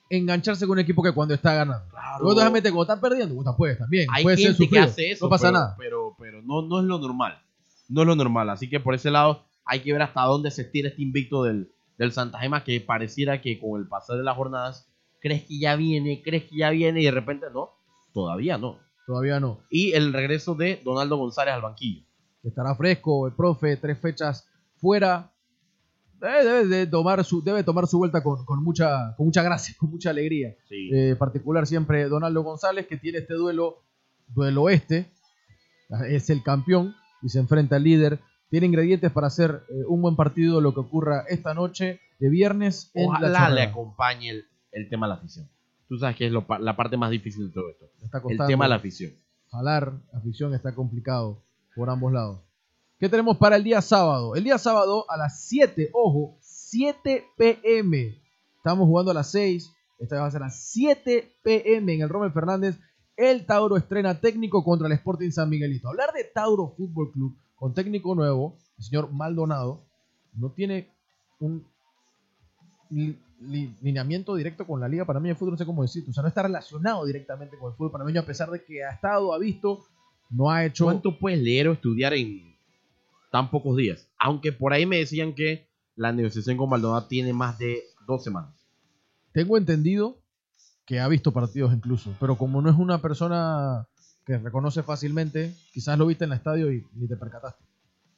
engancharse 0.07 0.67
con 0.67 0.73
un 0.73 0.79
equipo 0.79 1.01
que 1.01 1.11
cuando 1.11 1.33
está 1.33 1.55
ganando? 1.55 1.85
Luego 2.19 2.35
déjame 2.35 2.61
cuando 2.61 2.83
están 2.83 3.01
perdiendo, 3.01 3.33
puta, 3.33 3.55
puedes 3.57 3.79
también. 3.79 4.07
Hay 4.13 4.21
puede 4.23 4.37
ser 4.37 4.55
gente 4.55 4.69
que 4.69 4.79
hace 4.79 5.11
eso, 5.11 5.25
no 5.25 5.29
pasa 5.29 5.47
pero, 5.47 5.53
nada. 5.53 5.75
Pero, 5.79 6.04
pero 6.25 6.41
no, 6.41 6.63
no 6.63 6.79
es 6.79 6.85
lo 6.85 6.97
normal. 6.97 7.39
No 7.87 8.01
es 8.01 8.07
lo 8.07 8.15
normal. 8.15 8.49
Así 8.49 8.67
que 8.67 8.79
por 8.79 8.95
ese 8.95 9.11
lado 9.11 9.43
hay 9.63 9.81
que 9.81 9.93
ver 9.93 10.01
hasta 10.01 10.23
dónde 10.23 10.49
se 10.49 10.63
estira 10.63 10.89
este 10.89 11.03
invicto 11.03 11.43
del, 11.43 11.71
del 11.99 12.11
Santa 12.13 12.39
Gema, 12.39 12.63
que 12.63 12.81
pareciera 12.81 13.41
que 13.41 13.59
con 13.59 13.79
el 13.79 13.87
pasar 13.87 14.17
de 14.17 14.23
las 14.23 14.35
jornadas 14.35 14.91
crees 15.21 15.43
que 15.43 15.59
ya 15.59 15.75
viene, 15.75 16.23
crees 16.23 16.45
que 16.45 16.57
ya 16.57 16.71
viene 16.71 17.01
y 17.01 17.05
de 17.05 17.11
repente 17.11 17.45
no. 17.53 17.69
Todavía 18.11 18.57
no. 18.57 18.79
Todavía 19.05 19.39
no. 19.39 19.59
Y 19.69 19.91
el 19.91 20.13
regreso 20.13 20.55
de 20.55 20.81
Donaldo 20.83 21.17
González 21.17 21.53
al 21.53 21.61
banquillo. 21.61 22.03
Estará 22.41 22.73
fresco 22.73 23.27
el 23.27 23.33
profe, 23.33 23.77
tres 23.77 23.99
fechas 23.99 24.47
fuera. 24.77 25.31
Debe, 26.19 26.43
debe 26.43 26.65
de 26.65 26.87
tomar 26.87 27.23
su, 27.23 27.43
debe 27.43 27.63
tomar 27.63 27.85
su 27.85 27.99
vuelta 27.99 28.23
con, 28.23 28.43
con 28.45 28.63
mucha, 28.63 29.13
con 29.15 29.27
mucha 29.27 29.43
gracia, 29.43 29.75
con 29.77 29.91
mucha 29.91 30.09
alegría. 30.09 30.55
Sí. 30.67 30.89
Eh, 30.91 31.15
particular 31.19 31.67
siempre 31.67 32.05
Donaldo 32.05 32.41
González, 32.41 32.87
que 32.87 32.97
tiene 32.97 33.19
este 33.19 33.35
duelo, 33.35 33.83
duelo 34.33 34.69
este, 34.69 35.11
es 36.07 36.29
el 36.29 36.43
campeón 36.43 36.95
y 37.21 37.29
se 37.29 37.39
enfrenta 37.39 37.75
al 37.77 37.83
líder. 37.83 38.19
Tiene 38.49 38.67
ingredientes 38.67 39.11
para 39.11 39.27
hacer 39.27 39.63
eh, 39.69 39.73
un 39.87 40.01
buen 40.01 40.15
partido 40.15 40.61
lo 40.61 40.73
que 40.73 40.79
ocurra 40.81 41.23
esta 41.27 41.53
noche 41.53 41.99
de 42.19 42.29
viernes. 42.29 42.91
en 42.93 43.03
la 43.11 43.17
Ojalá 43.17 43.29
le 43.29 43.55
Chorrera. 43.55 43.71
acompañe 43.71 44.29
el, 44.29 44.45
el 44.71 44.89
tema 44.89 45.07
de 45.07 45.13
la 45.13 45.19
afición. 45.19 45.49
Tú 45.87 45.97
sabes 45.97 46.15
que 46.15 46.27
es 46.27 46.31
lo 46.31 46.45
la 46.59 46.75
parte 46.75 46.97
más 46.97 47.11
difícil 47.11 47.47
de 47.47 47.53
todo 47.53 47.69
esto. 47.69 47.85
Está 48.03 48.21
El 48.27 48.37
tema 48.47 48.65
de 48.65 48.69
la 48.69 48.75
afición. 48.75 49.11
jalar 49.51 49.93
afición 50.13 50.53
está 50.53 50.73
complicado 50.73 51.43
por 51.75 51.89
ambos 51.89 52.11
lados. 52.13 52.41
¿Qué 52.99 53.09
tenemos 53.09 53.37
para 53.37 53.57
el 53.57 53.63
día 53.63 53.81
sábado? 53.81 54.35
El 54.35 54.43
día 54.45 54.57
sábado 54.57 55.05
a 55.09 55.17
las 55.17 55.43
7, 55.47 55.89
ojo, 55.93 56.37
7 56.41 57.25
pm. 57.37 58.17
Estamos 58.57 58.87
jugando 58.87 59.11
a 59.11 59.13
las 59.13 59.29
6. 59.31 59.71
Esta 59.99 60.15
vez 60.15 60.23
va 60.23 60.27
a 60.27 60.31
ser 60.31 60.41
a 60.41 60.45
las 60.45 60.59
7 60.71 61.37
pm 61.43 61.93
en 61.93 62.01
el 62.01 62.09
Rommel 62.09 62.31
Fernández. 62.31 62.79
El 63.17 63.45
Tauro 63.45 63.77
estrena 63.77 64.19
técnico 64.19 64.63
contra 64.63 64.87
el 64.87 64.93
Sporting 64.93 65.31
San 65.31 65.49
Miguelito. 65.49 65.87
Hablar 65.89 66.11
de 66.13 66.23
Tauro 66.25 66.73
Fútbol 66.75 67.11
Club 67.11 67.35
con 67.55 67.73
técnico 67.73 68.13
nuevo, 68.15 68.57
el 68.77 68.83
señor 68.83 69.11
Maldonado, 69.11 69.81
no 70.33 70.49
tiene 70.51 70.89
un 71.39 71.65
li- 72.89 73.17
li- 73.41 73.73
lineamiento 73.81 74.35
directo 74.35 74.67
con 74.67 74.81
la 74.81 74.87
Liga 74.89 75.05
Panameña 75.05 75.33
de 75.33 75.39
Fútbol, 75.39 75.53
no 75.53 75.57
sé 75.57 75.65
cómo 75.65 75.81
decirlo. 75.83 76.09
O 76.11 76.13
sea, 76.13 76.23
no 76.23 76.27
está 76.27 76.43
relacionado 76.43 77.05
directamente 77.05 77.57
con 77.57 77.71
el 77.71 77.77
fútbol 77.77 77.91
panameño, 77.91 78.19
a 78.21 78.25
pesar 78.25 78.49
de 78.49 78.63
que 78.63 78.83
ha 78.83 78.91
estado, 78.91 79.33
ha 79.33 79.37
visto, 79.39 79.85
no 80.29 80.49
ha 80.49 80.65
hecho. 80.65 80.83
¿Cuánto 80.85 81.17
puedes 81.17 81.39
leer 81.41 81.69
o 81.69 81.73
estudiar 81.73 82.13
en 82.13 82.53
tan 83.31 83.49
pocos 83.49 83.77
días? 83.77 84.09
Aunque 84.19 84.51
por 84.51 84.73
ahí 84.73 84.85
me 84.85 84.97
decían 84.97 85.33
que 85.33 85.67
la 85.95 86.11
negociación 86.11 86.57
con 86.57 86.69
Maldonado 86.69 87.07
tiene 87.07 87.31
más 87.31 87.57
de 87.57 87.81
dos 88.05 88.23
semanas. 88.23 88.53
Tengo 89.31 89.57
entendido 89.57 90.17
que 90.85 90.99
ha 90.99 91.07
visto 91.07 91.31
partidos 91.31 91.73
incluso, 91.73 92.15
pero 92.19 92.37
como 92.37 92.61
no 92.61 92.69
es 92.69 92.77
una 92.77 93.01
persona 93.01 93.87
que 94.25 94.37
reconoce 94.37 94.83
fácilmente, 94.83 95.53
quizás 95.73 95.97
lo 95.97 96.07
viste 96.07 96.25
en 96.25 96.31
el 96.31 96.37
estadio 96.37 96.71
y 96.71 96.85
ni 96.93 97.07
te 97.07 97.15
percataste. 97.15 97.63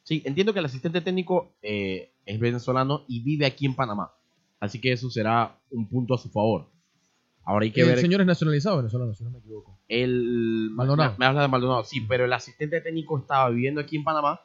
Sí, 0.03 0.21
entiendo 0.25 0.53
que 0.53 0.59
el 0.59 0.65
asistente 0.65 1.01
técnico 1.01 1.51
eh, 1.61 2.13
es 2.25 2.39
venezolano 2.39 3.03
y 3.07 3.21
vive 3.21 3.45
aquí 3.45 3.65
en 3.65 3.75
Panamá. 3.75 4.11
Así 4.59 4.79
que 4.79 4.93
eso 4.93 5.09
será 5.09 5.59
un 5.69 5.87
punto 5.87 6.13
a 6.13 6.17
su 6.17 6.29
favor. 6.29 6.69
Ahora 7.43 7.65
hay 7.65 7.71
que 7.71 7.81
el 7.81 7.87
ver. 7.87 7.99
señor 7.99 8.21
es 8.21 8.27
nacionalizado 8.27 8.77
venezolano, 8.77 9.13
si 9.13 9.23
no 9.23 9.31
me 9.31 9.39
equivoco. 9.39 9.79
El, 9.87 10.69
Maldonado. 10.71 11.11
Me, 11.13 11.19
me 11.19 11.25
habla 11.25 11.41
de 11.43 11.47
Maldonado, 11.47 11.83
sí, 11.83 12.01
pero 12.01 12.25
el 12.25 12.33
asistente 12.33 12.81
técnico 12.81 13.17
estaba 13.17 13.49
viviendo 13.49 13.81
aquí 13.81 13.97
en 13.97 14.03
Panamá, 14.03 14.41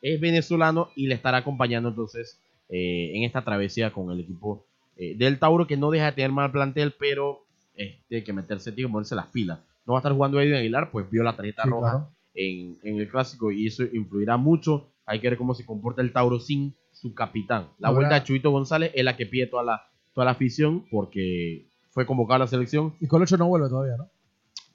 es 0.00 0.20
venezolano 0.20 0.90
y 0.94 1.06
le 1.06 1.14
estará 1.14 1.38
acompañando 1.38 1.90
entonces 1.90 2.40
eh, 2.68 3.12
en 3.14 3.24
esta 3.24 3.42
travesía 3.44 3.92
con 3.92 4.10
el 4.10 4.20
equipo 4.20 4.66
eh, 4.96 5.16
del 5.16 5.38
Tauro, 5.38 5.66
que 5.66 5.76
no 5.76 5.90
deja 5.90 6.06
de 6.06 6.12
tener 6.12 6.32
mal 6.32 6.52
plantel, 6.52 6.94
pero 6.98 7.45
este, 7.76 8.24
que 8.24 8.32
meterse, 8.32 8.72
tiene 8.72 8.88
que 8.88 8.92
ponerse 8.92 9.14
las 9.14 9.26
pilas. 9.26 9.60
No 9.86 9.92
va 9.92 9.98
a 9.98 10.00
estar 10.00 10.12
jugando 10.12 10.40
Edwin 10.40 10.54
Aguilar, 10.56 10.90
pues 10.90 11.08
vio 11.10 11.22
la 11.22 11.36
tarjeta 11.36 11.62
Sí, 11.64 11.68
roja 11.70 11.90
claro. 11.90 12.10
en, 12.34 12.78
en 12.82 12.98
el 12.98 13.08
clásico 13.08 13.50
y 13.52 13.66
eso 13.66 13.84
influirá 13.92 14.36
mucho. 14.36 14.88
Hay 15.04 15.20
que 15.20 15.28
ver 15.28 15.38
cómo 15.38 15.54
se 15.54 15.64
comporta 15.64 16.02
el 16.02 16.12
Tauro 16.12 16.40
sin 16.40 16.74
su 16.92 17.14
capitán. 17.14 17.68
La 17.78 17.90
vuelta 17.90 18.14
de 18.16 18.24
Chuito 18.24 18.50
González 18.50 18.90
es 18.94 19.04
la 19.04 19.16
que 19.16 19.26
pide 19.26 19.46
toda 19.46 19.62
la, 19.62 19.82
toda 20.14 20.24
la 20.24 20.30
afición 20.32 20.84
porque 20.90 21.68
fue 21.90 22.04
convocado 22.06 22.36
a 22.36 22.38
la 22.40 22.46
selección. 22.48 22.94
Y 23.00 23.06
Colocho 23.06 23.36
no 23.36 23.46
vuelve 23.46 23.68
todavía, 23.68 23.96
¿no? 23.96 24.08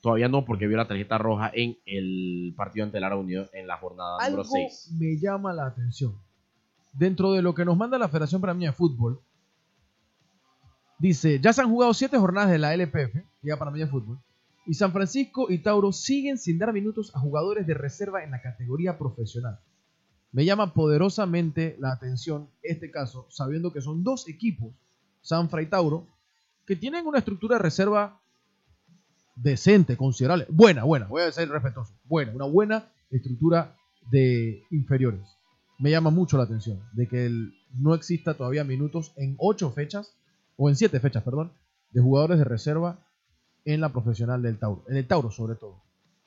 Todavía 0.01 0.29
no, 0.29 0.45
porque 0.45 0.67
vio 0.67 0.77
la 0.77 0.87
tarjeta 0.87 1.17
roja 1.17 1.51
en 1.53 1.77
el 1.85 2.53
partido 2.55 2.85
ante 2.85 2.97
el 2.97 3.03
Árabe 3.03 3.21
Unido 3.21 3.49
en 3.53 3.67
la 3.67 3.77
jornada 3.77 4.17
Algo 4.19 4.43
número 4.43 4.67
6. 4.69 4.95
me 4.99 5.17
llama 5.19 5.53
la 5.53 5.67
atención. 5.67 6.15
Dentro 6.93 7.33
de 7.33 7.41
lo 7.41 7.53
que 7.53 7.65
nos 7.65 7.77
manda 7.77 7.97
la 7.99 8.07
Federación 8.09 8.41
Panameña 8.41 8.71
de 8.71 8.75
Fútbol, 8.75 9.19
Dice, 11.01 11.39
ya 11.39 11.51
se 11.51 11.61
han 11.61 11.71
jugado 11.71 11.95
siete 11.95 12.19
jornadas 12.19 12.51
de 12.51 12.59
la 12.59 12.75
LPF, 12.75 13.15
Liga 13.41 13.57
Panameña 13.57 13.85
de 13.85 13.91
Fútbol, 13.91 14.19
y 14.67 14.75
San 14.75 14.91
Francisco 14.91 15.47
y 15.49 15.57
Tauro 15.57 15.91
siguen 15.91 16.37
sin 16.37 16.59
dar 16.59 16.71
minutos 16.73 17.11
a 17.15 17.19
jugadores 17.19 17.65
de 17.65 17.73
reserva 17.73 18.23
en 18.23 18.29
la 18.29 18.39
categoría 18.39 18.99
profesional. 18.99 19.59
Me 20.31 20.45
llama 20.45 20.75
poderosamente 20.75 21.75
la 21.79 21.91
atención 21.91 22.51
este 22.61 22.91
caso, 22.91 23.25
sabiendo 23.31 23.73
que 23.73 23.81
son 23.81 24.03
dos 24.03 24.29
equipos, 24.29 24.75
Sanfra 25.21 25.63
y 25.63 25.65
Tauro, 25.65 26.05
que 26.67 26.75
tienen 26.75 27.07
una 27.07 27.17
estructura 27.17 27.55
de 27.55 27.63
reserva 27.63 28.21
decente, 29.35 29.97
considerable. 29.97 30.45
Buena, 30.49 30.83
buena, 30.83 31.07
voy 31.07 31.23
a 31.23 31.31
ser 31.31 31.49
respetuoso. 31.49 31.95
Buena, 32.03 32.31
una 32.33 32.45
buena 32.45 32.91
estructura 33.09 33.75
de 34.11 34.61
inferiores. 34.69 35.27
Me 35.79 35.89
llama 35.89 36.11
mucho 36.11 36.37
la 36.37 36.43
atención 36.43 36.79
de 36.93 37.07
que 37.07 37.31
no 37.73 37.95
exista 37.95 38.35
todavía 38.35 38.63
minutos 38.63 39.13
en 39.15 39.35
ocho 39.39 39.71
fechas, 39.71 40.15
o 40.63 40.69
en 40.69 40.75
siete 40.75 40.99
fechas, 40.99 41.23
perdón, 41.23 41.51
de 41.89 42.01
jugadores 42.01 42.37
de 42.37 42.43
reserva 42.43 42.99
en 43.65 43.81
la 43.81 43.91
profesional 43.91 44.43
del 44.43 44.59
Tauro. 44.59 44.83
En 44.87 44.95
el 44.95 45.07
Tauro, 45.07 45.31
sobre 45.31 45.55
todo. 45.55 45.81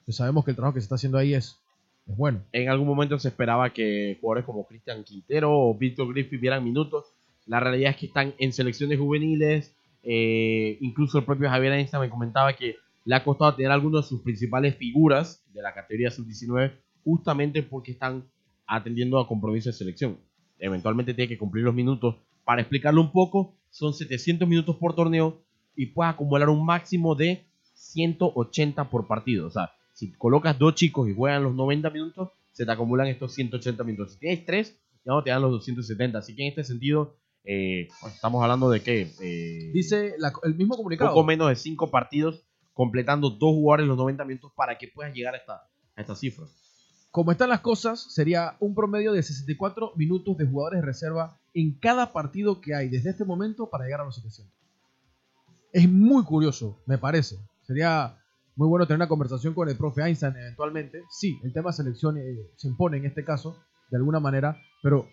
Sabemos 0.09 0.45
que 0.45 0.51
el 0.51 0.57
trabajo 0.57 0.75
que 0.75 0.81
se 0.81 0.87
está 0.87 0.97
haciendo 0.97 1.19
ahí 1.19 1.35
es, 1.35 1.61
es 2.09 2.17
bueno. 2.17 2.43
En 2.51 2.69
algún 2.69 2.89
momento 2.89 3.17
se 3.21 3.29
esperaba 3.29 3.73
que 3.73 4.19
jugadores 4.21 4.45
como 4.45 4.67
Cristian 4.67 5.05
Quintero 5.05 5.53
o 5.53 5.79
Víctor 5.79 6.13
Griffith 6.13 6.41
vieran 6.41 6.65
minutos. 6.65 7.05
La 7.47 7.61
realidad 7.61 7.93
es 7.93 7.97
que 7.97 8.07
están 8.07 8.35
en 8.39 8.53
selecciones 8.53 8.99
juveniles. 8.99 9.73
eh, 10.03 10.79
incluso 10.81 11.19
el 11.19 11.25
propio 11.25 11.49
Javier 11.49 11.73
Einstein 11.73 12.01
me 12.01 12.11
comentaba 12.11 12.55
que 12.55 12.75
le 13.05 13.15
ha 13.15 13.23
costado 13.23 13.55
tener 13.55 13.71
algunas 13.71 14.05
de 14.05 14.09
sus 14.09 14.23
principales 14.23 14.75
figuras 14.75 15.45
de 15.53 15.63
la 15.63 15.73
categoría 15.73 16.11
sub-19 16.11 16.73
justamente 17.05 17.63
porque 17.63 17.93
están 17.93 18.25
atendiendo 18.67 19.21
a 19.21 19.29
compromisos 19.29 19.75
de 19.75 19.79
selección. 19.79 20.19
Eventualmente 20.59 21.15
tiene 21.15 21.29
que 21.29 21.39
cumplir 21.39 21.65
los 21.65 21.75
minutos. 21.75 22.17
Para 22.45 22.63
explicarlo 22.63 23.01
un 23.01 23.13
poco, 23.13 23.55
son 23.75 23.93
700 23.93 24.47
minutos 24.49 24.77
por 24.77 24.95
torneo 24.95 25.43
y 25.75 25.87
puedes 25.87 26.13
acumular 26.15 26.49
un 26.49 26.65
máximo 26.65 27.15
de 27.17 27.45
180 27.75 28.89
por 28.91 29.07
partido. 29.07 29.47
O 29.47 29.51
sea, 29.51 29.73
si 29.93 30.13
colocas 30.13 30.59
dos 30.59 30.75
chicos 30.75 31.09
y 31.09 31.15
juegan 31.15 31.43
los 31.43 31.55
90 31.55 31.91
minutos, 31.91 32.31
se 32.53 32.65
te 32.65 32.71
acumulan 32.71 33.09
estos 33.09 33.35
180 33.35 33.83
minutos. 33.85 34.13
Si 34.13 34.19
tienes 34.21 34.45
tres, 34.47 34.79
ya 35.05 35.13
no 35.13 35.23
te 35.25 35.31
dan 35.31 35.43
los 35.43 35.51
270. 35.53 36.19
Así 36.19 36.37
que 36.37 36.43
en 36.43 36.49
este 36.51 36.63
sentido, 36.65 37.17
eh, 37.45 37.89
pues, 38.01 38.15
estamos 38.15 38.43
hablando 38.43 38.71
de 38.71 38.81
que 38.81 39.11
eh, 39.21 39.71
Dice 39.73 40.15
la- 40.19 40.33
el 40.45 40.55
mismo 40.55 40.77
comunicado. 40.77 41.11
poco 41.11 41.25
menos 41.27 41.49
de 41.49 41.57
cinco 41.57 41.91
partidos, 41.91 42.45
completando 42.73 43.31
dos 43.31 43.55
jugadores 43.55 43.87
los 43.89 43.97
90 43.97 44.25
minutos 44.25 44.53
para 44.55 44.79
que 44.79 44.87
puedas 44.89 45.13
llegar 45.15 45.35
a 45.35 45.39
esta, 45.39 45.55
a 45.97 46.01
esta 46.01 46.15
cifra. 46.15 46.45
Como 47.15 47.31
están 47.31 47.49
las 47.49 47.61
cosas, 47.61 48.13
sería 48.13 48.57
un 48.59 48.75
promedio 48.75 49.13
de 49.13 49.23
64 49.23 49.93
minutos 49.95 50.37
de 50.37 50.47
jugadores 50.47 50.81
de 50.81 50.87
reserva 50.87 51.39
en 51.55 51.79
cada 51.79 52.13
partido 52.13 52.61
que 52.61 52.75
hay 52.75 52.89
desde 52.89 53.11
este 53.11 53.25
momento 53.25 53.71
para 53.71 53.85
llegar 53.85 54.01
a 54.01 54.05
los 54.05 54.17
700. 54.17 54.53
Es 55.73 55.89
muy 55.89 56.25
curioso, 56.25 56.83
me 56.87 56.99
parece. 56.99 57.37
Sería 57.63 58.19
muy 58.57 58.67
bueno 58.67 58.89
tener 58.89 58.97
una 58.97 59.07
conversación 59.07 59.55
con 59.55 59.69
el 59.69 59.77
profe 59.77 60.03
Einstein 60.03 60.35
eventualmente. 60.35 61.05
Sí, 61.09 61.39
el 61.45 61.53
tema 61.53 61.73
selección 61.73 62.19
eh, 62.19 62.51
se 62.57 62.67
impone 62.67 62.97
en 62.97 63.05
este 63.05 63.25
caso, 63.25 63.63
de 63.93 63.97
alguna 63.97 64.19
manera, 64.19 64.61
pero 64.83 65.07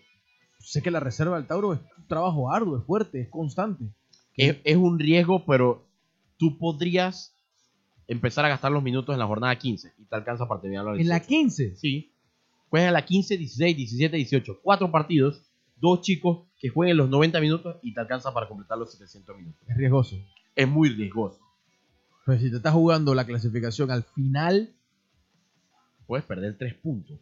sé 0.58 0.82
que 0.82 0.90
la 0.90 0.98
reserva 0.98 1.36
del 1.36 1.46
Tauro 1.46 1.72
es 1.72 1.80
un 1.98 2.08
trabajo 2.08 2.52
arduo, 2.52 2.78
es 2.78 2.84
fuerte, 2.84 3.20
es 3.20 3.28
constante. 3.28 3.84
Es, 4.36 4.56
es 4.64 4.76
un 4.76 4.98
riesgo, 4.98 5.46
pero 5.46 5.86
tú 6.36 6.58
podrías 6.58 7.31
empezar 8.08 8.44
a 8.44 8.48
gastar 8.48 8.72
los 8.72 8.82
minutos 8.82 9.12
en 9.14 9.18
la 9.18 9.26
jornada 9.26 9.56
15 9.56 9.94
y 9.98 10.04
te 10.04 10.14
alcanza 10.16 10.46
para 10.48 10.60
terminar 10.60 10.84
la 10.84 11.00
En 11.00 11.08
la 11.08 11.20
15, 11.20 11.76
Sí. 11.76 12.08
Juegas 12.68 12.88
en 12.88 12.94
la 12.94 13.04
15, 13.04 13.36
16, 13.36 13.76
17, 13.76 14.16
18. 14.16 14.60
Cuatro 14.62 14.90
partidos, 14.90 15.42
dos 15.76 16.00
chicos 16.00 16.46
que 16.58 16.68
jueguen 16.70 16.96
los 16.96 17.08
90 17.10 17.40
minutos 17.40 17.76
y 17.82 17.92
te 17.92 18.00
alcanza 18.00 18.32
para 18.32 18.48
completar 18.48 18.78
los 18.78 18.90
700 18.92 19.36
minutos. 19.36 19.60
es 19.68 19.76
riesgoso. 19.76 20.16
Es 20.54 20.68
muy 20.68 20.88
riesgoso. 20.88 21.38
Pero 22.24 22.38
si 22.38 22.50
te 22.50 22.56
estás 22.56 22.72
jugando 22.72 23.14
la 23.14 23.24
clasificación 23.26 23.90
al 23.90 24.04
final, 24.04 24.74
Puedes 26.06 26.24
perder 26.26 26.58
tres 26.58 26.74
puntos 26.74 27.18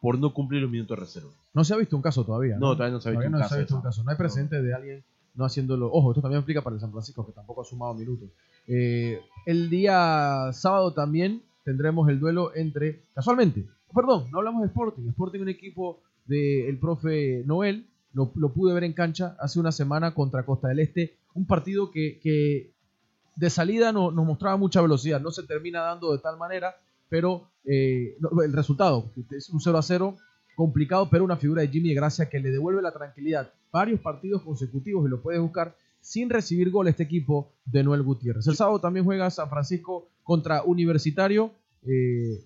por 0.00 0.18
no 0.18 0.32
cumplir 0.32 0.62
los 0.62 0.70
minutos 0.70 0.96
de 0.96 1.00
reserva. 1.04 1.30
no 1.54 1.64
se 1.64 1.74
ha 1.74 1.76
visto 1.76 1.96
un 1.96 2.02
caso 2.02 2.24
todavía. 2.24 2.56
No, 2.58 2.74
todavía 2.76 2.92
no 2.94 3.00
se 3.00 3.08
ha 3.08 3.12
visto 3.12 3.20
Todavía 3.22 3.26
un 3.28 3.32
no 3.32 3.38
caso 3.38 3.48
se 3.48 3.54
ha 3.54 3.58
de 3.58 3.62
visto 3.64 3.74
un 3.74 3.80
eso. 3.80 3.88
caso. 3.88 4.04
No 4.04 4.10
hay 4.10 4.16
precedente 4.16 4.62
de 4.62 4.74
alguien 4.74 5.04
no 5.36 5.44
haciéndolo. 5.44 5.90
Ojo, 5.92 6.10
esto 6.12 6.22
también 6.22 6.42
aplica 6.42 6.62
para 6.62 6.74
el 6.74 6.80
San 6.80 6.90
Francisco, 6.90 7.24
que 7.26 7.32
tampoco 7.32 7.62
ha 7.62 7.64
sumado 7.64 7.94
minutos. 7.94 8.28
Eh, 8.66 9.20
el 9.46 9.70
día 9.70 10.50
sábado 10.52 10.92
también 10.92 11.42
tendremos 11.64 12.08
el 12.08 12.18
duelo 12.18 12.54
entre. 12.54 13.02
Casualmente, 13.14 13.66
perdón, 13.94 14.30
no 14.30 14.38
hablamos 14.38 14.62
de 14.62 14.68
Sporting. 14.68 15.08
Sporting, 15.08 15.40
un 15.40 15.48
equipo 15.48 16.00
del 16.26 16.78
profe 16.78 17.42
Noel. 17.46 17.86
Lo, 18.12 18.32
lo 18.36 18.52
pude 18.52 18.72
ver 18.72 18.84
en 18.84 18.94
cancha 18.94 19.36
hace 19.38 19.60
una 19.60 19.72
semana 19.72 20.14
contra 20.14 20.44
Costa 20.46 20.68
del 20.68 20.78
Este. 20.80 21.16
Un 21.34 21.46
partido 21.46 21.90
que, 21.90 22.18
que 22.22 22.72
de 23.36 23.50
salida 23.50 23.92
no- 23.92 24.10
nos 24.10 24.24
mostraba 24.24 24.56
mucha 24.56 24.80
velocidad. 24.80 25.20
No 25.20 25.30
se 25.30 25.42
termina 25.42 25.82
dando 25.82 26.12
de 26.12 26.18
tal 26.18 26.38
manera, 26.38 26.74
pero 27.10 27.48
eh, 27.66 28.16
el 28.42 28.52
resultado 28.54 29.10
es 29.30 29.50
un 29.50 29.60
0 29.60 29.76
a 29.78 29.82
0 29.82 30.16
complicado, 30.56 31.08
pero 31.08 31.22
una 31.22 31.36
figura 31.36 31.62
de 31.62 31.68
Jimmy 31.68 31.90
de 31.90 31.94
Gracia 31.94 32.28
que 32.28 32.40
le 32.40 32.50
devuelve 32.50 32.82
la 32.82 32.90
tranquilidad. 32.92 33.52
Varios 33.70 34.00
partidos 34.00 34.42
consecutivos 34.42 35.06
y 35.06 35.10
lo 35.10 35.22
puedes 35.22 35.40
buscar 35.40 35.76
sin 36.00 36.30
recibir 36.30 36.70
gol 36.70 36.88
este 36.88 37.02
equipo 37.04 37.52
de 37.64 37.84
Noel 37.84 38.02
Gutiérrez. 38.02 38.46
El 38.48 38.56
sábado 38.56 38.80
también 38.80 39.04
juega 39.04 39.30
San 39.30 39.48
Francisco 39.50 40.08
contra 40.24 40.62
Universitario. 40.64 41.52
Eh, 41.86 42.40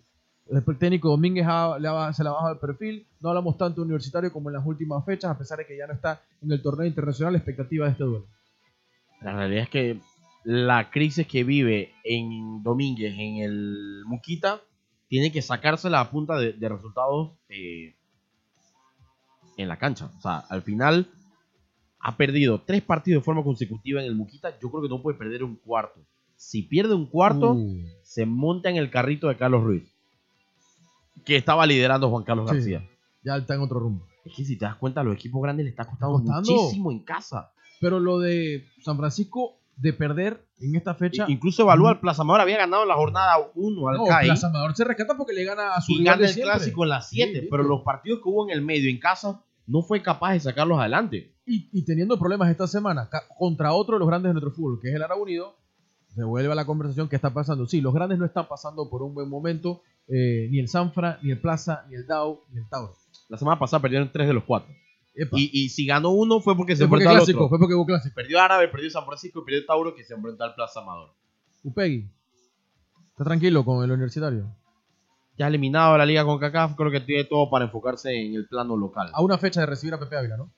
el 0.50 0.78
técnico 0.78 1.08
Domínguez 1.10 1.46
ha- 1.48 1.78
le 1.78 1.86
ha- 1.88 2.12
se 2.12 2.24
la 2.24 2.32
baja 2.32 2.50
el 2.52 2.58
perfil. 2.58 3.06
No 3.20 3.28
hablamos 3.28 3.56
tanto 3.56 3.80
de 3.80 3.84
Universitario 3.84 4.32
como 4.32 4.50
en 4.50 4.56
las 4.56 4.66
últimas 4.66 5.04
fechas, 5.04 5.30
a 5.30 5.38
pesar 5.38 5.58
de 5.58 5.66
que 5.66 5.76
ya 5.76 5.86
no 5.86 5.92
está 5.92 6.20
en 6.42 6.50
el 6.50 6.60
torneo 6.60 6.86
internacional. 6.86 7.34
La 7.34 7.38
expectativa 7.38 7.86
de 7.86 7.92
este 7.92 8.04
duelo. 8.04 8.26
La 9.22 9.34
realidad 9.36 9.62
es 9.64 9.68
que 9.70 10.00
la 10.42 10.90
crisis 10.90 11.26
que 11.26 11.44
vive 11.44 11.92
en 12.02 12.62
Domínguez, 12.62 13.14
en 13.16 13.36
el 13.36 14.02
Muquita, 14.06 14.60
tiene 15.08 15.30
que 15.30 15.42
sacársela 15.42 16.00
a 16.00 16.10
punta 16.10 16.38
de, 16.38 16.52
resultados 16.68 17.32
eh, 17.48 17.94
en 19.62 19.68
la 19.68 19.78
cancha. 19.78 20.10
O 20.18 20.20
sea, 20.20 20.38
al 20.48 20.62
final 20.62 21.08
ha 22.00 22.16
perdido 22.16 22.60
tres 22.62 22.82
partidos 22.82 23.20
de 23.20 23.24
forma 23.24 23.42
consecutiva 23.44 24.00
en 24.00 24.06
el 24.06 24.14
Muquita. 24.14 24.58
Yo 24.60 24.70
creo 24.70 24.82
que 24.82 24.88
no 24.88 25.02
puede 25.02 25.18
perder 25.18 25.44
un 25.44 25.56
cuarto. 25.56 26.00
Si 26.36 26.62
pierde 26.62 26.94
un 26.94 27.06
cuarto, 27.06 27.52
Uh, 27.52 27.76
se 28.02 28.24
monta 28.26 28.70
en 28.70 28.76
el 28.76 28.90
carrito 28.90 29.28
de 29.28 29.36
Carlos 29.36 29.62
Ruiz, 29.62 29.82
que 31.24 31.36
estaba 31.36 31.66
liderando 31.66 32.08
Juan 32.08 32.24
Carlos 32.24 32.48
Sí. 32.50 32.56
García. 32.56 32.88
ya 33.22 33.36
está 33.36 33.54
en 33.54 33.60
otro 33.60 33.78
rumbo. 33.80 34.06
Es 34.24 34.34
que 34.34 34.44
si 34.44 34.56
te 34.56 34.64
das 34.64 34.76
cuenta, 34.76 35.00
a 35.02 35.04
los 35.04 35.14
equipos 35.14 35.42
grandes 35.42 35.64
le 35.64 35.70
está 35.70 35.84
costando, 35.84 36.14
costando. 36.18 36.52
muchísimo 36.52 36.90
en 36.90 37.00
casa. 37.00 37.52
Pero 37.80 37.98
lo 38.00 38.18
de 38.18 38.66
San 38.82 38.96
Francisco 38.96 39.56
de 39.76 39.92
perder 39.94 40.44
en 40.60 40.76
esta 40.76 40.94
fecha. 40.94 41.24
Incluso 41.28 41.62
evalúa 41.62 41.92
el 41.92 42.00
Plaza 42.00 42.20
Amador, 42.22 42.42
había 42.42 42.58
ganado 42.58 42.82
en 42.82 42.88
la 42.88 42.94
jornada 42.96 43.36
1 43.54 43.88
al 43.88 43.96
no, 43.96 44.04
CAI. 44.04 44.26
Plaza 44.26 44.48
Amador 44.48 44.74
se 44.76 44.84
rescata 44.84 45.16
porque 45.16 45.32
le 45.32 45.44
gana 45.44 45.74
a 45.74 45.80
su 45.80 45.92
y 45.92 45.98
rival 45.98 46.14
gana 46.16 46.26
el 46.28 46.32
siempre. 46.34 46.52
clásico 46.54 46.82
en 46.84 46.88
las 46.90 47.08
7, 47.08 47.40
Sí, 47.42 47.46
pero 47.50 47.62
los 47.62 47.80
partidos 47.82 48.20
que 48.22 48.28
hubo 48.28 48.44
en 48.46 48.50
el 48.50 48.60
medio 48.62 48.90
en 48.90 48.98
casa 48.98 49.42
no 49.70 49.82
fue 49.82 50.02
capaz 50.02 50.32
de 50.32 50.40
sacarlos 50.40 50.78
adelante. 50.78 51.32
Y, 51.46 51.68
y 51.72 51.84
teniendo 51.84 52.18
problemas 52.18 52.50
esta 52.50 52.66
semana 52.66 53.08
contra 53.38 53.72
otro 53.72 53.94
de 53.96 54.00
los 54.00 54.08
grandes 54.08 54.30
de 54.30 54.34
nuestro 54.34 54.52
fútbol, 54.52 54.80
que 54.80 54.88
es 54.88 54.94
el 54.94 55.02
Árabe 55.02 55.22
Unido, 55.22 55.56
se 56.08 56.24
vuelve 56.24 56.50
a 56.50 56.54
la 56.56 56.64
conversación 56.64 57.08
que 57.08 57.16
está 57.16 57.32
pasando. 57.32 57.66
Sí, 57.66 57.80
los 57.80 57.94
grandes 57.94 58.18
no 58.18 58.24
están 58.24 58.48
pasando 58.48 58.90
por 58.90 59.02
un 59.02 59.14
buen 59.14 59.28
momento, 59.28 59.82
eh, 60.08 60.48
ni 60.50 60.58
el 60.58 60.68
Sanfra, 60.68 61.18
ni 61.22 61.30
el 61.30 61.40
Plaza, 61.40 61.84
ni 61.88 61.94
el 61.94 62.06
Dow, 62.06 62.40
ni 62.52 62.58
el 62.58 62.68
Tauro. 62.68 62.94
La 63.28 63.38
semana 63.38 63.58
pasada 63.58 63.80
perdieron 63.80 64.10
3 64.12 64.26
de 64.26 64.34
los 64.34 64.44
4. 64.44 64.68
Epa, 65.14 65.36
Y, 65.38 65.50
y 65.52 65.68
si 65.68 65.86
ganó 65.86 66.10
uno 66.10 66.40
fue 66.40 66.56
porque 66.56 66.74
se 66.74 66.84
fue 66.84 66.88
porque 66.88 67.04
enfrentó 67.04 67.10
al 67.10 67.16
clásico, 67.24 67.38
otro. 67.44 67.48
fue 67.50 67.58
porque 67.58 67.74
hubo 67.74 67.86
clásico. 67.86 68.14
Perdió 68.14 68.40
Árabe, 68.40 68.68
perdió 68.68 68.90
San 68.90 69.04
Francisco 69.04 69.40
y 69.40 69.44
perdió 69.44 69.66
Tauro 69.66 69.94
que 69.94 70.04
se 70.04 70.14
enfrentó 70.14 70.44
al 70.44 70.54
Plaza 70.54 70.80
Amador. 70.80 71.10
Upegui, 71.62 72.08
¿está 73.08 73.24
tranquilo 73.24 73.64
con 73.64 73.84
el 73.84 73.90
universitario? 73.92 74.52
Ya 75.40 75.46
eliminado 75.46 75.94
de 75.94 75.98
la 76.00 76.04
liga 76.04 76.22
con 76.22 76.38
CACAF, 76.38 76.74
creo 76.76 76.90
que 76.90 77.00
tiene 77.00 77.24
todo 77.24 77.48
para 77.48 77.64
enfocarse 77.64 78.14
en 78.14 78.34
el 78.34 78.46
plano 78.46 78.76
local. 78.76 79.08
A 79.14 79.22
una 79.22 79.38
fecha 79.38 79.60
de 79.60 79.66
recibir 79.66 79.94
a 79.94 79.98
Pepe 79.98 80.18
Ávila, 80.18 80.36
¿no? 80.36 80.52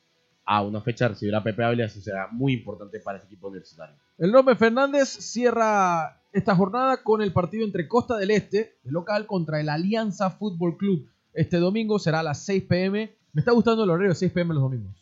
A 0.44 0.62
una 0.62 0.80
fecha 0.80 1.06
recibirá 1.06 1.38
a 1.38 1.44
Pepe 1.44 1.62
Ávila, 1.62 1.84
eso 1.84 2.00
será 2.00 2.26
muy 2.32 2.54
importante 2.54 2.98
para 2.98 3.18
este 3.18 3.28
equipo 3.28 3.46
universitario. 3.46 3.94
El 4.18 4.32
López 4.32 4.58
Fernández 4.58 5.08
cierra 5.08 6.20
esta 6.32 6.56
jornada 6.56 7.04
con 7.04 7.22
el 7.22 7.32
partido 7.32 7.64
entre 7.64 7.86
Costa 7.86 8.16
del 8.16 8.32
Este, 8.32 8.74
de 8.82 8.90
local, 8.90 9.26
contra 9.26 9.60
el 9.60 9.68
Alianza 9.68 10.30
Fútbol 10.30 10.76
Club. 10.76 11.08
Este 11.32 11.58
domingo 11.58 12.00
será 12.00 12.18
a 12.18 12.24
las 12.24 12.44
6 12.44 12.64
pm. 12.64 13.14
Me 13.34 13.40
está 13.40 13.52
gustando 13.52 13.84
el 13.84 13.90
horario 13.90 14.08
de 14.08 14.16
6 14.16 14.32
pm 14.32 14.52
los 14.52 14.64
domingos. 14.64 14.96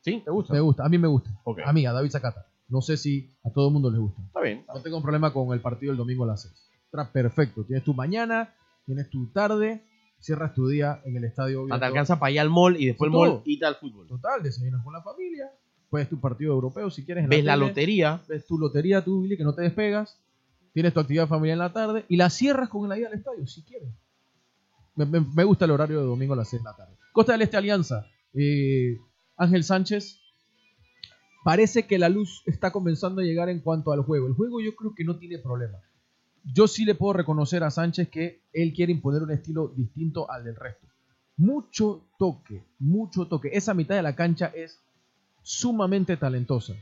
¿Sí? 0.00 0.22
¿Te 0.24 0.30
gusta? 0.30 0.54
Me 0.54 0.60
gusta, 0.60 0.86
a 0.86 0.88
mí 0.88 0.96
me 0.96 1.08
gusta. 1.08 1.28
Ok. 1.44 1.58
A 1.62 1.74
mí, 1.74 1.84
a 1.84 1.92
David 1.92 2.10
Zacata. 2.10 2.46
No 2.68 2.80
sé 2.80 2.96
si 2.96 3.36
a 3.44 3.50
todo 3.50 3.66
el 3.66 3.74
mundo 3.74 3.90
les 3.90 4.00
gusta. 4.00 4.22
Está 4.22 4.40
bien. 4.40 4.64
No 4.66 4.80
tengo 4.80 5.02
problema 5.02 5.30
con 5.30 5.52
el 5.52 5.60
partido 5.60 5.92
el 5.92 5.98
domingo 5.98 6.24
a 6.24 6.28
las 6.28 6.40
6. 6.40 6.54
Está 6.86 7.12
perfecto. 7.12 7.64
Tienes 7.64 7.84
tu 7.84 7.92
mañana, 7.92 8.54
tienes 8.86 9.10
tu 9.10 9.26
tarde, 9.32 9.84
cierras 10.20 10.54
tu 10.54 10.68
día 10.68 11.02
en 11.04 11.16
el 11.16 11.24
estadio. 11.24 11.62
O 11.64 11.66
sea, 11.66 11.76
te 11.76 11.80
viendo- 11.80 11.86
alcanza 11.86 12.18
para 12.18 12.30
ir 12.32 12.40
al 12.40 12.48
mall 12.50 12.76
y 12.80 12.86
después 12.86 13.08
el 13.08 13.12
Todo. 13.12 13.26
mall 13.34 13.42
y 13.44 13.62
al 13.64 13.74
fútbol. 13.76 14.06
Total, 14.06 14.42
desayunas 14.42 14.82
con 14.82 14.92
la 14.94 15.02
familia. 15.02 15.50
Puedes 15.90 16.08
tu 16.08 16.18
partido 16.20 16.52
europeo 16.52 16.90
si 16.90 17.04
quieres. 17.04 17.24
en 17.24 17.30
Ves 17.30 17.44
la 17.44 17.54
tele, 17.54 17.66
lotería. 17.68 18.22
Ves 18.28 18.46
tu 18.46 18.58
lotería, 18.58 19.04
tú, 19.04 19.22
Billy, 19.22 19.36
que 19.36 19.44
no 19.44 19.54
te 19.54 19.62
despegas. 19.62 20.18
Tienes 20.72 20.92
tu 20.94 21.00
actividad 21.00 21.26
familiar 21.28 21.54
en 21.54 21.58
la 21.60 21.72
tarde 21.72 22.04
y 22.08 22.16
la 22.16 22.28
cierras 22.30 22.68
con 22.68 22.88
la 22.88 22.98
ida 22.98 23.08
al 23.08 23.14
estadio 23.14 23.46
si 23.46 23.62
quieres. 23.62 23.88
Me, 24.94 25.04
me- 25.06 25.20
me 25.34 25.44
gusta 25.44 25.64
el 25.64 25.70
horario 25.70 26.00
de 26.00 26.06
domingo 26.06 26.34
a 26.34 26.36
las 26.36 26.48
6 26.48 26.62
de 26.62 26.68
la 26.70 26.76
tarde. 26.76 26.96
Costa 27.12 27.32
del 27.32 27.42
Este 27.42 27.56
Alianza. 27.56 28.06
eh, 28.34 28.98
Ángel 29.36 29.64
Sánchez 29.64 30.20
parece 31.44 31.86
que 31.86 31.98
la 31.98 32.08
luz 32.08 32.42
está 32.46 32.72
comenzando 32.72 33.20
a 33.20 33.24
llegar 33.24 33.48
en 33.48 33.60
cuanto 33.60 33.92
al 33.92 34.02
juego. 34.02 34.26
El 34.26 34.34
juego 34.34 34.60
yo 34.60 34.74
creo 34.74 34.94
que 34.94 35.04
no 35.04 35.18
tiene 35.18 35.38
problema. 35.38 35.78
Yo 36.52 36.68
sí 36.68 36.84
le 36.84 36.94
puedo 36.94 37.12
reconocer 37.12 37.64
a 37.64 37.70
Sánchez 37.70 38.08
que 38.08 38.42
él 38.52 38.72
quiere 38.72 38.92
imponer 38.92 39.22
un 39.22 39.32
estilo 39.32 39.72
distinto 39.76 40.30
al 40.30 40.44
del 40.44 40.54
resto. 40.54 40.86
Mucho 41.36 42.08
toque, 42.18 42.64
mucho 42.78 43.26
toque. 43.26 43.50
Esa 43.52 43.74
mitad 43.74 43.96
de 43.96 44.02
la 44.02 44.14
cancha 44.14 44.52
es 44.54 44.80
sumamente 45.42 46.16
talentosa. 46.16 46.74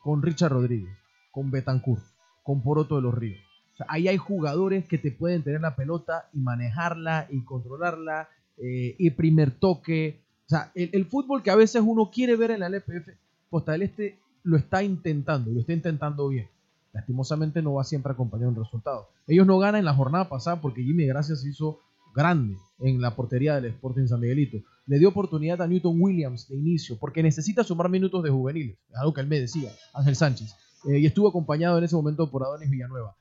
Con 0.00 0.22
Richard 0.22 0.52
Rodríguez, 0.52 0.94
con 1.30 1.50
Betancourt, 1.50 2.02
con 2.42 2.62
Poroto 2.62 2.96
de 2.96 3.02
los 3.02 3.14
Ríos. 3.14 3.40
Ahí 3.88 4.08
hay 4.08 4.18
jugadores 4.18 4.86
que 4.86 4.98
te 4.98 5.10
pueden 5.10 5.42
tener 5.42 5.60
la 5.60 5.76
pelota 5.76 6.28
y 6.32 6.40
manejarla 6.40 7.26
y 7.30 7.42
controlarla 7.44 8.28
eh, 8.58 8.94
y 8.98 9.10
primer 9.10 9.52
toque. 9.52 10.22
O 10.46 10.48
sea, 10.48 10.70
el, 10.74 10.90
el, 10.92 11.06
fútbol 11.06 11.42
que 11.42 11.50
a 11.50 11.56
veces 11.56 11.82
uno 11.84 12.10
quiere 12.12 12.36
ver 12.36 12.50
en 12.50 12.60
la 12.60 12.68
LPF, 12.68 13.08
Costa 13.48 13.72
del 13.72 13.82
Este 13.82 14.18
lo 14.42 14.56
está 14.56 14.82
intentando 14.82 15.50
y 15.50 15.54
lo 15.54 15.60
está 15.60 15.72
intentando 15.72 16.28
bien. 16.28 16.48
Lastimosamente 16.94 17.60
no 17.60 17.74
va 17.74 17.84
siempre 17.84 18.12
acompañado 18.12 18.52
de 18.52 18.58
un 18.58 18.64
resultado. 18.64 19.08
Ellos 19.26 19.46
no 19.46 19.58
ganan 19.58 19.80
en 19.80 19.84
la 19.84 19.94
jornada 19.94 20.28
pasada 20.28 20.60
porque 20.60 20.82
Jimmy 20.82 21.06
Gracias 21.06 21.44
hizo 21.44 21.80
grande 22.14 22.56
en 22.78 23.00
la 23.00 23.16
portería 23.16 23.56
del 23.56 23.72
Sporting 23.72 24.06
San 24.06 24.20
Miguelito. 24.20 24.58
Le 24.86 24.98
dio 24.98 25.08
oportunidad 25.08 25.60
a 25.60 25.66
Newton 25.66 26.00
Williams 26.00 26.48
de 26.48 26.56
inicio 26.56 26.96
porque 26.98 27.22
necesita 27.22 27.64
sumar 27.64 27.88
minutos 27.88 28.22
de 28.22 28.30
juveniles. 28.30 28.78
Es 28.88 28.96
algo 28.96 29.12
que 29.12 29.20
él 29.20 29.26
me 29.26 29.40
decía, 29.40 29.72
Ángel 29.92 30.14
Sánchez. 30.14 30.54
Eh, 30.88 31.00
y 31.00 31.06
estuvo 31.06 31.28
acompañado 31.28 31.76
en 31.78 31.84
ese 31.84 31.96
momento 31.96 32.30
por 32.30 32.44
Adonis 32.44 32.70
Villanueva. 32.70 33.16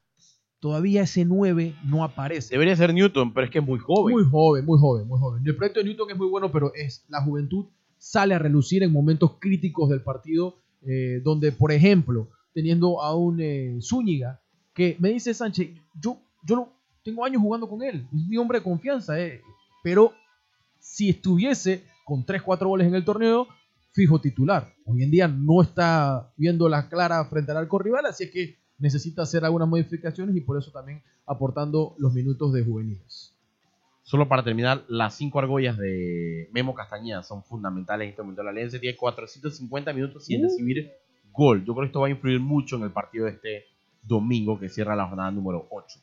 Todavía 0.59 1.01
ese 1.01 1.25
9 1.25 1.75
no 1.83 2.03
aparece. 2.03 2.53
Debería 2.53 2.75
ser 2.75 2.93
Newton, 2.93 3.33
pero 3.33 3.45
es 3.45 3.51
que 3.51 3.59
es 3.59 3.65
muy 3.65 3.79
joven. 3.79 4.13
Muy 4.13 4.23
joven, 4.23 4.65
muy 4.65 4.79
joven, 4.79 5.07
muy 5.07 5.19
joven. 5.19 5.43
El 5.45 5.55
proyecto 5.55 5.79
de 5.79 5.85
Newton 5.87 6.11
es 6.11 6.17
muy 6.17 6.27
bueno, 6.27 6.51
pero 6.51 6.71
es 6.75 7.03
la 7.09 7.21
juventud 7.23 7.65
sale 7.97 8.35
a 8.35 8.39
relucir 8.39 8.83
en 8.83 8.91
momentos 8.91 9.37
críticos 9.39 9.89
del 9.89 10.01
partido, 10.01 10.57
eh, 10.81 11.21
donde, 11.23 11.53
por 11.53 11.71
ejemplo, 11.71 12.29
teniendo 12.53 13.01
a 13.01 13.15
un 13.15 13.39
eh, 13.41 13.77
Zúñiga, 13.81 14.41
que 14.73 14.95
me 14.99 15.09
dice 15.09 15.33
Sánchez, 15.33 15.69
yo, 16.01 16.19
yo 16.47 16.73
tengo 17.03 17.25
años 17.25 17.41
jugando 17.41 17.67
con 17.67 17.83
él, 17.83 18.07
es 18.13 18.27
mi 18.27 18.37
hombre 18.37 18.59
de 18.59 18.63
confianza, 18.63 19.19
eh, 19.19 19.41
pero 19.83 20.13
si 20.79 21.09
estuviese 21.09 21.83
con 22.05 22.25
3, 22.25 22.41
4 22.41 22.67
goles 22.67 22.87
en 22.87 22.95
el 22.95 23.05
torneo, 23.05 23.47
fijo 23.93 24.19
titular. 24.19 24.73
Hoy 24.85 25.03
en 25.03 25.11
día 25.11 25.27
no 25.27 25.61
está 25.61 26.31
viendo 26.35 26.67
la 26.67 26.89
clara 26.89 27.23
frente 27.25 27.51
al 27.51 27.57
arco 27.57 27.79
rival, 27.79 28.05
así 28.05 28.25
es 28.25 28.31
que 28.31 28.57
necesita 28.77 29.21
hacer 29.21 29.45
algunas 29.45 29.67
modificaciones 29.67 30.35
y 30.35 30.41
por 30.41 30.57
eso 30.57 30.71
también 30.71 31.01
aportando 31.25 31.95
los 31.99 32.13
minutos 32.13 32.51
de 32.53 32.63
juveniles. 32.63 33.35
Solo 34.01 34.27
para 34.27 34.43
terminar, 34.43 34.83
las 34.89 35.15
cinco 35.15 35.39
argollas 35.39 35.77
de 35.77 36.49
Memo 36.51 36.73
Castañeda 36.73 37.23
son 37.23 37.43
fundamentales 37.43 38.05
en 38.05 38.09
este 38.09 38.21
momento. 38.21 38.43
La 38.43 38.49
Alianza 38.49 38.77
tiene 38.79 38.97
450 38.97 39.93
minutos 39.93 40.25
sin 40.25 40.41
Uh. 40.41 40.43
recibir 40.49 40.91
gol. 41.33 41.65
Yo 41.65 41.73
creo 41.73 41.81
que 41.83 41.87
esto 41.87 41.99
va 42.01 42.07
a 42.07 42.11
influir 42.11 42.39
mucho 42.39 42.77
en 42.77 42.83
el 42.83 42.91
partido 42.91 43.25
de 43.25 43.31
este 43.31 43.63
domingo 44.03 44.59
que 44.59 44.69
cierra 44.69 44.95
la 44.95 45.07
jornada 45.07 45.31
número 45.31 45.67
8. 45.71 45.99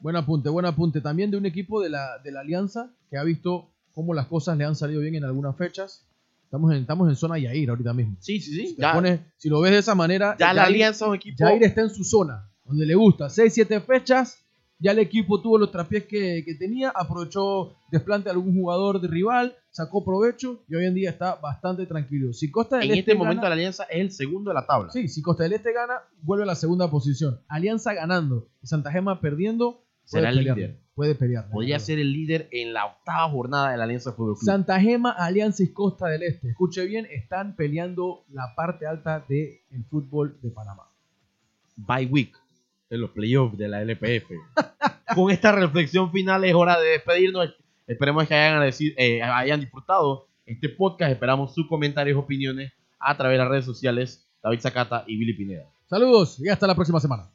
Buen 0.00 0.16
apunte, 0.16 0.48
buen 0.48 0.64
apunte. 0.66 1.00
También 1.00 1.30
de 1.30 1.36
un 1.36 1.44
equipo 1.46 1.82
de 1.82 1.90
la, 1.90 2.18
de 2.22 2.30
la 2.30 2.40
Alianza 2.40 2.90
que 3.10 3.16
ha 3.18 3.24
visto 3.24 3.68
cómo 3.94 4.14
las 4.14 4.26
cosas 4.26 4.56
le 4.56 4.64
han 4.64 4.76
salido 4.76 5.00
bien 5.00 5.16
en 5.16 5.24
algunas 5.24 5.56
fechas. 5.56 6.04
Estamos 6.44 6.72
en, 6.72 6.78
estamos 6.82 7.08
en 7.08 7.16
zona 7.16 7.38
Yair 7.38 7.68
ahorita 7.68 7.92
mismo. 7.92 8.16
Sí, 8.20 8.40
sí, 8.40 8.52
sí. 8.54 8.66
Si, 8.68 8.76
Ya, 8.76 8.94
pones- 8.94 9.20
si 9.36 9.48
lo 9.48 9.60
ves 9.60 9.72
de 9.72 9.78
esa 9.78 9.94
manera, 9.94 10.36
ya 10.38 10.54
la 10.54 10.62
Yair- 10.62 10.66
Alianza 10.66 11.04
es 11.04 11.08
un 11.10 11.14
equipo. 11.16 11.36
Jair 11.44 11.62
está 11.64 11.82
en 11.82 11.90
su 11.90 12.04
zona, 12.04 12.48
donde 12.64 12.86
le 12.86 12.94
gusta. 12.94 13.28
6, 13.28 13.52
7 13.52 13.80
fechas, 13.80 14.38
ya 14.80 14.92
el 14.92 14.98
equipo 15.00 15.40
tuvo 15.42 15.58
los 15.58 15.70
trapiés 15.72 16.04
que, 16.04 16.42
que 16.44 16.54
tenía, 16.54 16.90
aprovechó 16.90 17.74
desplante 17.90 18.26
de 18.28 18.32
algún 18.32 18.54
jugador 18.54 19.00
de 19.00 19.08
rival, 19.08 19.56
sacó 19.70 20.04
provecho 20.04 20.62
y 20.68 20.74
hoy 20.76 20.86
en 20.86 20.94
día 20.94 21.10
está 21.10 21.34
bastante 21.36 21.84
tranquilo. 21.86 22.32
Si 22.32 22.50
Costa 22.50 22.76
del 22.78 22.90
en 22.92 22.98
Este 22.98 23.12
este 23.12 23.14
momento 23.18 23.42
gana- 23.42 23.48
la 23.50 23.54
Alianza 23.56 23.84
es 23.84 24.00
el 24.00 24.10
segundo 24.12 24.50
de 24.50 24.54
la 24.54 24.66
tabla. 24.66 24.90
sí, 24.92 25.08
si 25.08 25.20
Costa 25.22 25.42
del 25.44 25.54
Este 25.54 25.72
gana, 25.72 25.94
vuelve 26.22 26.44
a 26.44 26.46
la 26.46 26.54
segunda 26.54 26.90
posición. 26.90 27.40
Alianza 27.48 27.92
ganando 27.94 28.48
y 28.62 28.66
Santa 28.66 28.90
Gema 28.92 29.20
perdiendo, 29.20 29.72
puede 29.74 29.84
Será 30.04 30.30
el 30.30 30.36
pelear, 30.38 30.56
líder. 30.56 30.78
Puede 30.94 31.14
pelear. 31.14 31.48
Podría 31.50 31.78
ser 31.78 31.98
el 32.00 32.12
líder 32.12 32.48
en 32.50 32.72
la 32.72 32.86
octava 32.86 33.30
jornada 33.30 33.70
de 33.70 33.76
la 33.76 33.84
Alianza 33.84 34.12
Fútbol 34.12 34.34
Club. 34.36 34.44
Santa 34.46 34.80
Gema, 34.80 35.10
Alianza 35.12 35.62
y 35.62 35.68
Costa 35.68 36.06
del 36.08 36.24
Este. 36.24 36.50
Escuche 36.50 36.84
bien, 36.86 37.06
están 37.10 37.54
peleando 37.54 38.24
la 38.32 38.52
parte 38.56 38.84
alta 38.86 39.24
del 39.28 39.58
fútbol 39.88 40.36
de 40.42 40.50
Panamá. 40.50 40.88
By 41.76 42.06
week 42.06 42.34
en 42.90 43.00
los 43.00 43.10
playoffs 43.10 43.56
de 43.58 43.68
la 43.68 43.82
LPF. 43.82 44.30
Con 45.14 45.30
esta 45.30 45.52
reflexión 45.52 46.10
final 46.12 46.44
es 46.44 46.54
hora 46.54 46.78
de 46.78 46.88
despedirnos. 46.90 47.54
Esperemos 47.86 48.26
que 48.28 48.34
hayan, 48.34 48.58
agradecido- 48.58 48.94
eh, 48.98 49.22
hayan 49.22 49.60
disfrutado 49.60 50.26
este 50.46 50.68
podcast. 50.68 51.12
Esperamos 51.12 51.54
sus 51.54 51.66
comentarios 51.68 52.16
y 52.16 52.18
opiniones 52.18 52.72
a 52.98 53.16
través 53.16 53.36
de 53.36 53.42
las 53.44 53.48
redes 53.50 53.64
sociales. 53.64 54.24
David 54.42 54.60
Zacata 54.60 55.04
y 55.06 55.16
Billy 55.18 55.32
Pineda. 55.34 55.64
Saludos 55.88 56.38
y 56.40 56.48
hasta 56.48 56.66
la 56.66 56.74
próxima 56.74 57.00
semana. 57.00 57.30